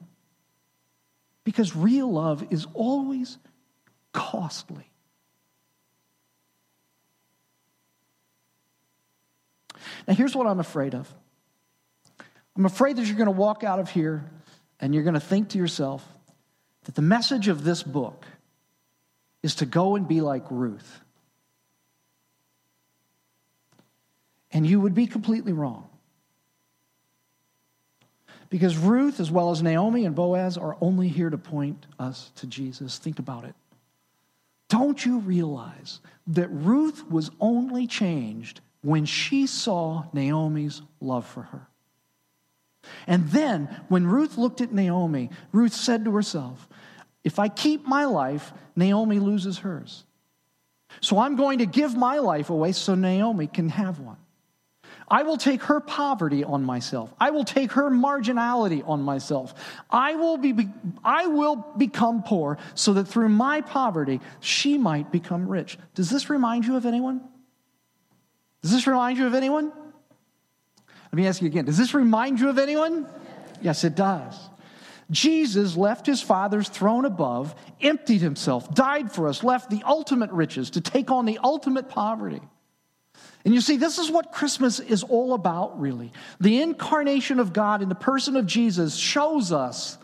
Because 1.44 1.76
real 1.76 2.12
love 2.12 2.46
is 2.52 2.68
always 2.76 3.40
costly. 4.12 4.88
Now, 10.08 10.14
here's 10.14 10.36
what 10.36 10.46
I'm 10.46 10.60
afraid 10.60 10.94
of 10.94 11.12
I'm 12.56 12.68
afraid 12.68 12.98
that 12.98 13.08
you're 13.08 13.18
going 13.18 13.26
to 13.26 13.32
walk 13.32 13.64
out 13.64 13.80
of 13.80 13.90
here 13.90 14.30
and 14.84 14.94
you're 14.94 15.04
going 15.04 15.14
to 15.14 15.20
think 15.22 15.48
to 15.48 15.58
yourself 15.58 16.06
that 16.84 16.96
the 16.96 17.02
message 17.02 17.48
of 17.48 17.64
this 17.64 17.82
book 17.82 18.26
is 19.42 19.56
to 19.56 19.66
go 19.66 19.96
and 19.96 20.10
be 20.10 20.20
like 20.20 20.44
Ruth. 20.50 21.00
And 24.52 24.68
you 24.68 24.82
would 24.82 24.94
be 24.94 25.08
completely 25.08 25.54
wrong. 25.54 25.88
Because 28.50 28.76
Ruth, 28.76 29.22
as 29.22 29.32
well 29.32 29.52
as 29.52 29.64
Naomi 29.64 30.04
and 30.04 30.16
Boaz, 30.16 30.58
are 30.58 30.76
only 30.82 31.08
here 31.08 31.30
to 31.30 31.38
point 31.38 31.86
us 31.98 32.34
to 32.36 32.46
Jesus. 32.46 32.98
Think 32.98 33.20
about 33.20 33.46
it. 33.46 33.56
Don't 34.68 35.06
you 35.06 35.20
realize 35.20 36.02
that 36.28 36.50
Ruth 36.50 37.10
was 37.10 37.32
only 37.40 37.88
changed 37.88 38.60
when 38.82 39.06
she 39.06 39.48
saw 39.48 40.08
Naomi's 40.12 40.82
love 41.00 41.26
for 41.26 41.44
her? 41.44 41.70
And 43.08 43.30
then, 43.30 43.70
when 43.88 44.08
Ruth 44.08 44.38
looked 44.38 44.62
at 44.62 44.74
Naomi, 44.74 45.30
Ruth 45.52 45.74
said 45.74 46.06
to 46.06 46.16
herself, 46.16 46.68
If 47.24 47.40
I 47.40 47.50
keep 47.50 47.86
my 47.88 48.06
life, 48.06 48.54
Naomi 48.76 49.20
loses 49.20 49.60
hers. 49.60 50.04
So 51.02 51.20
I'm 51.20 51.36
going 51.36 51.60
to 51.60 51.66
give 51.66 51.96
my 51.96 52.20
life 52.20 52.50
away 52.50 52.72
so 52.72 52.96
Naomi 52.96 53.48
can 53.48 53.70
have 53.70 54.00
one. 54.00 54.18
I 55.08 55.24
will 55.24 55.38
take 55.38 55.64
her 55.64 55.80
poverty 55.80 56.44
on 56.44 56.64
myself. 56.64 57.14
I 57.20 57.32
will 57.32 57.44
take 57.44 57.74
her 57.74 57.90
marginality 57.90 58.88
on 58.88 59.02
myself. 59.02 59.54
I 59.90 60.16
will, 60.16 60.38
be, 60.38 60.70
I 61.04 61.28
will 61.28 61.56
become 61.78 62.24
poor 62.24 62.58
so 62.74 62.94
that 62.94 63.08
through 63.08 63.30
my 63.30 63.62
poverty, 63.62 64.22
she 64.40 64.78
might 64.78 65.12
become 65.12 65.48
rich. 65.48 65.78
Does 65.94 66.10
this 66.10 66.30
remind 66.30 66.66
you 66.66 66.78
of 66.78 66.86
anyone? 66.86 67.22
Does 68.62 68.72
this 68.72 68.88
remind 68.88 69.18
you 69.18 69.28
of 69.28 69.34
anyone? 69.34 69.72
Let 71.14 71.18
me 71.18 71.28
ask 71.28 71.44
you 71.44 71.48
again. 71.48 71.66
Does 71.66 71.78
this 71.78 71.94
remind 71.94 72.40
you 72.40 72.50
of 72.50 72.58
anyone? 72.58 73.06
Yes, 73.62 73.84
it 73.84 73.94
does. 73.94 74.36
Jesus 75.12 75.78
left 75.78 76.08
his 76.08 76.24
Father's 76.24 76.68
throne 76.68 77.06
above, 77.06 77.54
emptied 77.82 78.22
himself, 78.22 78.74
died 78.74 79.12
for 79.12 79.28
us, 79.28 79.44
left 79.44 79.70
the 79.70 79.84
ultimate 79.86 80.32
riches 80.32 80.72
to 80.72 80.82
take 80.82 81.12
on 81.12 81.28
the 81.28 81.38
ultimate 81.44 81.88
poverty. 81.88 82.42
And 83.46 83.54
you 83.54 83.62
see, 83.62 83.78
this 83.78 84.00
is 84.00 84.10
what 84.10 84.32
Christmas 84.32 84.80
is 84.80 85.04
all 85.04 85.36
about, 85.36 85.80
really. 85.80 86.12
The 86.42 86.64
incarnation 86.64 87.40
of 87.40 87.54
God 87.54 87.84
in 87.84 87.90
the 87.90 87.96
person 87.96 88.36
of 88.36 88.48
Jesus 88.48 88.96
shows 88.96 89.52
us 89.52 90.00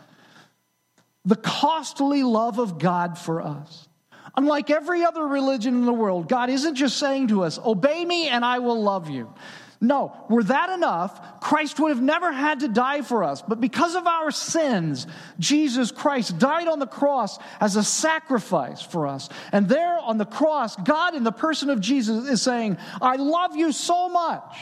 the 1.24 1.34
costly 1.34 2.22
love 2.22 2.60
of 2.60 2.78
God 2.78 3.18
for 3.18 3.42
us. 3.42 3.88
Unlike 4.36 4.70
every 4.70 5.02
other 5.02 5.26
religion 5.26 5.74
in 5.74 5.86
the 5.86 5.92
world, 5.92 6.28
God 6.28 6.50
isn't 6.50 6.76
just 6.76 6.98
saying 6.98 7.28
to 7.28 7.42
us, 7.42 7.58
Obey 7.58 8.04
me 8.04 8.28
and 8.28 8.44
I 8.44 8.60
will 8.60 8.80
love 8.80 9.10
you. 9.10 9.34
No, 9.82 10.12
were 10.28 10.42
that 10.44 10.68
enough, 10.68 11.40
Christ 11.40 11.80
would 11.80 11.88
have 11.88 12.02
never 12.02 12.30
had 12.32 12.60
to 12.60 12.68
die 12.68 13.00
for 13.00 13.24
us. 13.24 13.40
But 13.40 13.62
because 13.62 13.94
of 13.94 14.06
our 14.06 14.30
sins, 14.30 15.06
Jesus 15.38 15.90
Christ 15.90 16.38
died 16.38 16.68
on 16.68 16.78
the 16.80 16.86
cross 16.86 17.38
as 17.60 17.76
a 17.76 17.82
sacrifice 17.82 18.82
for 18.82 19.06
us. 19.06 19.30
And 19.52 19.70
there 19.70 19.98
on 19.98 20.18
the 20.18 20.26
cross, 20.26 20.76
God 20.76 21.14
in 21.14 21.24
the 21.24 21.32
person 21.32 21.70
of 21.70 21.80
Jesus 21.80 22.28
is 22.28 22.42
saying, 22.42 22.76
I 23.00 23.16
love 23.16 23.56
you 23.56 23.72
so 23.72 24.10
much 24.10 24.54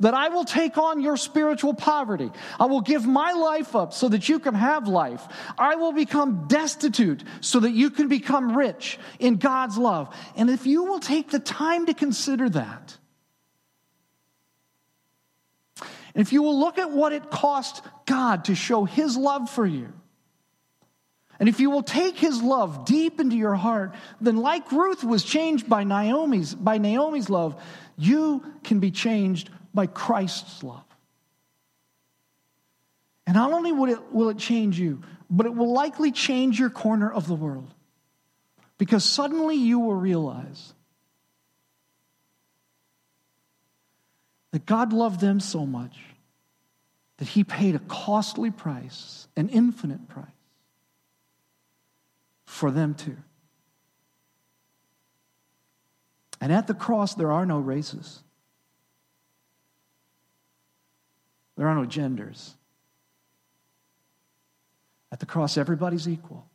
that 0.00 0.12
I 0.12 0.28
will 0.28 0.44
take 0.44 0.76
on 0.76 1.00
your 1.00 1.16
spiritual 1.16 1.72
poverty. 1.72 2.30
I 2.60 2.66
will 2.66 2.82
give 2.82 3.06
my 3.06 3.32
life 3.32 3.74
up 3.74 3.94
so 3.94 4.08
that 4.10 4.28
you 4.28 4.38
can 4.38 4.54
have 4.54 4.86
life. 4.86 5.26
I 5.56 5.76
will 5.76 5.92
become 5.92 6.46
destitute 6.46 7.24
so 7.40 7.60
that 7.60 7.70
you 7.70 7.88
can 7.88 8.08
become 8.08 8.54
rich 8.54 8.98
in 9.18 9.36
God's 9.36 9.78
love. 9.78 10.14
And 10.36 10.50
if 10.50 10.66
you 10.66 10.84
will 10.84 11.00
take 11.00 11.30
the 11.30 11.38
time 11.38 11.86
to 11.86 11.94
consider 11.94 12.50
that, 12.50 12.98
And 16.18 16.26
if 16.26 16.32
you 16.32 16.42
will 16.42 16.58
look 16.58 16.78
at 16.78 16.90
what 16.90 17.12
it 17.12 17.30
cost 17.30 17.80
God 18.04 18.46
to 18.46 18.56
show 18.56 18.84
his 18.84 19.16
love 19.16 19.48
for 19.48 19.64
you, 19.64 19.92
and 21.38 21.48
if 21.48 21.60
you 21.60 21.70
will 21.70 21.84
take 21.84 22.16
his 22.18 22.42
love 22.42 22.84
deep 22.84 23.20
into 23.20 23.36
your 23.36 23.54
heart, 23.54 23.94
then 24.20 24.36
like 24.36 24.72
Ruth 24.72 25.04
was 25.04 25.22
changed 25.22 25.68
by 25.68 25.84
Naomi's, 25.84 26.52
by 26.52 26.78
Naomi's 26.78 27.30
love, 27.30 27.62
you 27.96 28.44
can 28.64 28.80
be 28.80 28.90
changed 28.90 29.48
by 29.72 29.86
Christ's 29.86 30.64
love. 30.64 30.82
And 33.24 33.36
not 33.36 33.52
only 33.52 33.70
will 33.70 33.92
it, 33.92 34.12
will 34.12 34.30
it 34.30 34.38
change 34.38 34.76
you, 34.76 35.02
but 35.30 35.46
it 35.46 35.54
will 35.54 35.72
likely 35.72 36.10
change 36.10 36.58
your 36.58 36.70
corner 36.70 37.08
of 37.08 37.28
the 37.28 37.36
world. 37.36 37.72
Because 38.76 39.04
suddenly 39.04 39.54
you 39.54 39.78
will 39.78 39.94
realize 39.94 40.74
that 44.50 44.66
God 44.66 44.92
loved 44.92 45.20
them 45.20 45.40
so 45.40 45.66
much 45.66 45.96
that 47.18 47.28
he 47.28 47.44
paid 47.44 47.74
a 47.74 47.80
costly 47.80 48.50
price, 48.50 49.28
an 49.36 49.48
infinite 49.48 50.08
price, 50.08 50.26
for 52.46 52.70
them 52.70 52.94
too. 52.94 53.16
And 56.40 56.52
at 56.52 56.66
the 56.66 56.74
cross, 56.74 57.14
there 57.14 57.32
are 57.32 57.44
no 57.44 57.58
races, 57.58 58.20
there 61.56 61.68
are 61.68 61.74
no 61.74 61.84
genders. 61.84 62.54
At 65.10 65.20
the 65.20 65.26
cross, 65.26 65.56
everybody's 65.56 66.06
equal. 66.06 66.46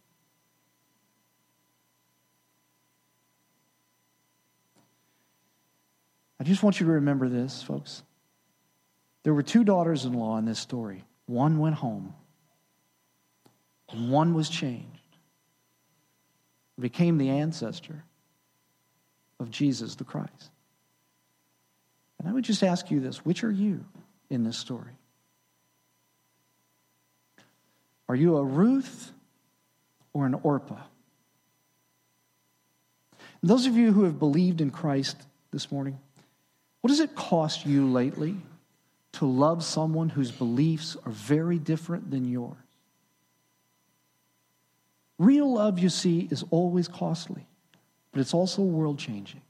I 6.39 6.43
just 6.43 6.61
want 6.61 6.79
you 6.79 6.85
to 6.85 6.91
remember 6.93 7.27
this, 7.29 7.63
folks. 7.63 8.03
There 9.23 9.33
were 9.33 9.43
two 9.43 9.63
daughters 9.63 10.05
in 10.05 10.13
law 10.13 10.37
in 10.37 10.45
this 10.45 10.59
story. 10.59 11.03
One 11.25 11.59
went 11.59 11.75
home, 11.75 12.13
and 13.89 14.11
one 14.11 14.33
was 14.33 14.49
changed, 14.49 14.85
became 16.79 17.17
the 17.17 17.29
ancestor 17.29 18.03
of 19.39 19.49
Jesus 19.49 19.95
the 19.95 20.03
Christ. 20.03 20.51
And 22.19 22.27
I 22.27 22.33
would 22.33 22.43
just 22.43 22.63
ask 22.63 22.91
you 22.91 22.99
this 22.99 23.25
which 23.25 23.43
are 23.43 23.51
you 23.51 23.85
in 24.29 24.43
this 24.43 24.57
story? 24.57 24.97
Are 28.09 28.15
you 28.15 28.37
a 28.37 28.43
Ruth 28.43 29.11
or 30.13 30.25
an 30.25 30.35
Orpah? 30.43 30.81
And 33.41 33.49
those 33.49 33.65
of 33.65 33.75
you 33.75 33.91
who 33.91 34.03
have 34.03 34.19
believed 34.19 34.61
in 34.61 34.71
Christ 34.71 35.17
this 35.51 35.71
morning, 35.71 35.99
what 36.81 36.89
does 36.89 36.99
it 36.99 37.15
cost 37.15 37.65
you 37.65 37.89
lately 37.89 38.37
to 39.13 39.25
love 39.25 39.63
someone 39.63 40.09
whose 40.09 40.31
beliefs 40.31 40.97
are 41.05 41.11
very 41.11 41.59
different 41.59 42.11
than 42.11 42.29
yours? 42.29 42.57
Real 45.17 45.53
love, 45.53 45.79
you 45.79 45.89
see, 45.89 46.27
is 46.31 46.43
always 46.49 46.87
costly, 46.87 47.45
but 48.11 48.19
it's 48.19 48.33
also 48.33 48.61
world 48.61 48.99
changing. 48.99 49.41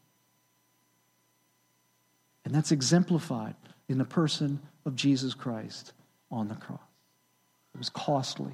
And 2.46 2.54
that's 2.54 2.72
exemplified 2.72 3.56
in 3.88 3.98
the 3.98 4.06
person 4.06 4.60
of 4.86 4.96
Jesus 4.96 5.34
Christ 5.34 5.94
on 6.30 6.48
the 6.48 6.56
cross. 6.56 6.80
It 7.74 7.78
was 7.78 7.90
costly, 7.90 8.54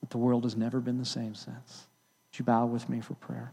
but 0.00 0.10
the 0.10 0.18
world 0.18 0.44
has 0.44 0.56
never 0.56 0.80
been 0.80 0.98
the 0.98 1.04
same 1.04 1.34
since. 1.34 1.86
Would 2.30 2.38
you 2.38 2.44
bow 2.44 2.66
with 2.66 2.88
me 2.88 3.00
for 3.00 3.14
prayer? 3.14 3.52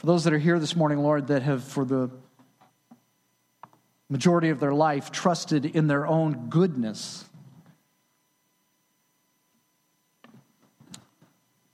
For 0.00 0.06
those 0.06 0.24
that 0.24 0.32
are 0.32 0.38
here 0.38 0.58
this 0.58 0.74
morning, 0.74 1.00
Lord, 1.00 1.26
that 1.26 1.42
have, 1.42 1.62
for 1.62 1.84
the 1.84 2.08
majority 4.08 4.48
of 4.48 4.58
their 4.58 4.72
life, 4.72 5.12
trusted 5.12 5.66
in 5.66 5.88
their 5.88 6.06
own 6.06 6.48
goodness 6.48 7.26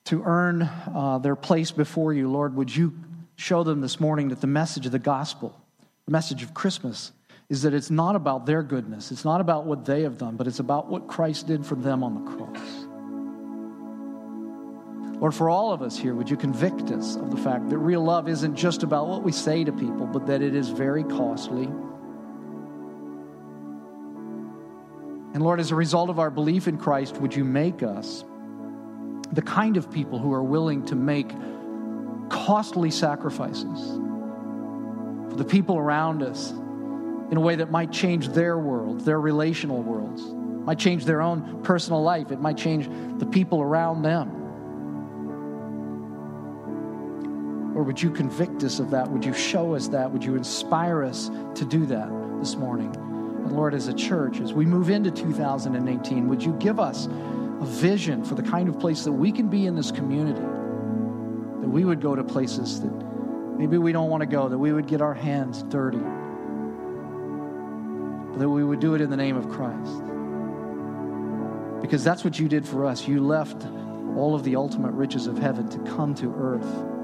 to 0.06 0.24
earn 0.24 0.62
uh, 0.62 1.20
their 1.22 1.36
place 1.36 1.70
before 1.70 2.12
you, 2.12 2.28
Lord, 2.28 2.56
would 2.56 2.74
you 2.74 2.98
show 3.36 3.62
them 3.62 3.80
this 3.80 4.00
morning 4.00 4.30
that 4.30 4.40
the 4.40 4.48
message 4.48 4.86
of 4.86 4.92
the 4.92 4.98
gospel, 4.98 5.56
the 6.06 6.10
message 6.10 6.42
of 6.42 6.52
Christmas, 6.52 7.12
is 7.48 7.62
that 7.62 7.74
it's 7.74 7.92
not 7.92 8.16
about 8.16 8.44
their 8.44 8.64
goodness, 8.64 9.12
it's 9.12 9.24
not 9.24 9.40
about 9.40 9.66
what 9.66 9.84
they 9.84 10.02
have 10.02 10.18
done, 10.18 10.34
but 10.34 10.48
it's 10.48 10.58
about 10.58 10.88
what 10.88 11.06
Christ 11.06 11.46
did 11.46 11.64
for 11.64 11.76
them 11.76 12.02
on 12.02 12.24
the 12.24 12.30
cross. 12.32 12.85
Lord, 15.18 15.34
for 15.34 15.48
all 15.48 15.72
of 15.72 15.80
us 15.80 15.96
here, 15.96 16.14
would 16.14 16.28
you 16.28 16.36
convict 16.36 16.90
us 16.90 17.16
of 17.16 17.30
the 17.30 17.38
fact 17.38 17.70
that 17.70 17.78
real 17.78 18.02
love 18.02 18.28
isn't 18.28 18.54
just 18.54 18.82
about 18.82 19.08
what 19.08 19.22
we 19.22 19.32
say 19.32 19.64
to 19.64 19.72
people, 19.72 20.06
but 20.06 20.26
that 20.26 20.42
it 20.42 20.54
is 20.54 20.68
very 20.68 21.04
costly. 21.04 21.64
And 25.32 25.42
Lord, 25.42 25.58
as 25.58 25.70
a 25.70 25.74
result 25.74 26.10
of 26.10 26.18
our 26.18 26.30
belief 26.30 26.68
in 26.68 26.76
Christ, 26.76 27.16
would 27.16 27.34
you 27.34 27.44
make 27.44 27.82
us 27.82 28.24
the 29.32 29.42
kind 29.42 29.78
of 29.78 29.90
people 29.90 30.18
who 30.18 30.32
are 30.32 30.42
willing 30.42 30.84
to 30.86 30.94
make 30.94 31.30
costly 32.28 32.90
sacrifices 32.90 33.96
for 35.30 35.36
the 35.36 35.44
people 35.44 35.78
around 35.78 36.22
us 36.22 36.50
in 36.50 37.36
a 37.36 37.40
way 37.40 37.56
that 37.56 37.70
might 37.70 37.90
change 37.90 38.28
their 38.28 38.58
world, 38.58 39.00
their 39.00 39.20
relational 39.20 39.82
worlds, 39.82 40.22
might 40.66 40.78
change 40.78 41.04
their 41.06 41.22
own 41.22 41.62
personal 41.62 42.02
life, 42.02 42.30
it 42.30 42.40
might 42.40 42.56
change 42.56 42.88
the 43.18 43.26
people 43.26 43.62
around 43.62 44.02
them. 44.02 44.45
Or 47.76 47.82
would 47.82 48.00
you 48.00 48.10
convict 48.10 48.64
us 48.64 48.78
of 48.78 48.90
that? 48.92 49.10
Would 49.10 49.22
you 49.22 49.34
show 49.34 49.74
us 49.74 49.88
that? 49.88 50.10
Would 50.10 50.24
you 50.24 50.34
inspire 50.34 51.04
us 51.04 51.30
to 51.56 51.64
do 51.66 51.84
that 51.84 52.08
this 52.40 52.56
morning? 52.56 52.96
And 52.96 53.52
Lord, 53.52 53.74
as 53.74 53.86
a 53.86 53.92
church, 53.92 54.40
as 54.40 54.54
we 54.54 54.64
move 54.64 54.88
into 54.88 55.10
2018, 55.10 56.26
would 56.26 56.42
you 56.42 56.54
give 56.54 56.80
us 56.80 57.06
a 57.60 57.66
vision 57.66 58.24
for 58.24 58.34
the 58.34 58.42
kind 58.42 58.70
of 58.70 58.80
place 58.80 59.04
that 59.04 59.12
we 59.12 59.30
can 59.30 59.48
be 59.48 59.66
in 59.66 59.74
this 59.74 59.90
community. 59.90 60.40
That 60.40 61.68
we 61.68 61.84
would 61.84 62.00
go 62.00 62.16
to 62.16 62.24
places 62.24 62.80
that 62.80 62.92
maybe 63.58 63.76
we 63.78 63.92
don't 63.92 64.08
want 64.08 64.22
to 64.22 64.26
go, 64.26 64.48
that 64.48 64.58
we 64.58 64.72
would 64.72 64.86
get 64.86 65.02
our 65.02 65.14
hands 65.14 65.62
dirty, 65.64 65.98
but 65.98 66.06
that 68.38 68.48
we 68.48 68.64
would 68.64 68.80
do 68.80 68.94
it 68.94 69.02
in 69.02 69.10
the 69.10 69.16
name 69.16 69.36
of 69.36 69.50
Christ. 69.50 70.02
Because 71.82 72.02
that's 72.02 72.24
what 72.24 72.38
you 72.38 72.48
did 72.48 72.66
for 72.66 72.86
us. 72.86 73.06
You 73.06 73.20
left 73.20 73.66
all 74.16 74.34
of 74.34 74.44
the 74.44 74.56
ultimate 74.56 74.92
riches 74.92 75.26
of 75.26 75.36
heaven 75.38 75.68
to 75.68 75.78
come 75.94 76.14
to 76.16 76.34
earth 76.38 76.95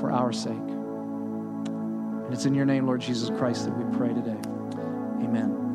for 0.00 0.10
our 0.10 0.32
sake. 0.32 0.52
And 0.52 2.32
it's 2.32 2.46
in 2.46 2.54
your 2.54 2.66
name, 2.66 2.86
Lord 2.86 3.00
Jesus 3.00 3.30
Christ, 3.38 3.66
that 3.66 3.76
we 3.76 3.84
pray 3.96 4.14
today. 4.14 4.38
Amen. 5.22 5.69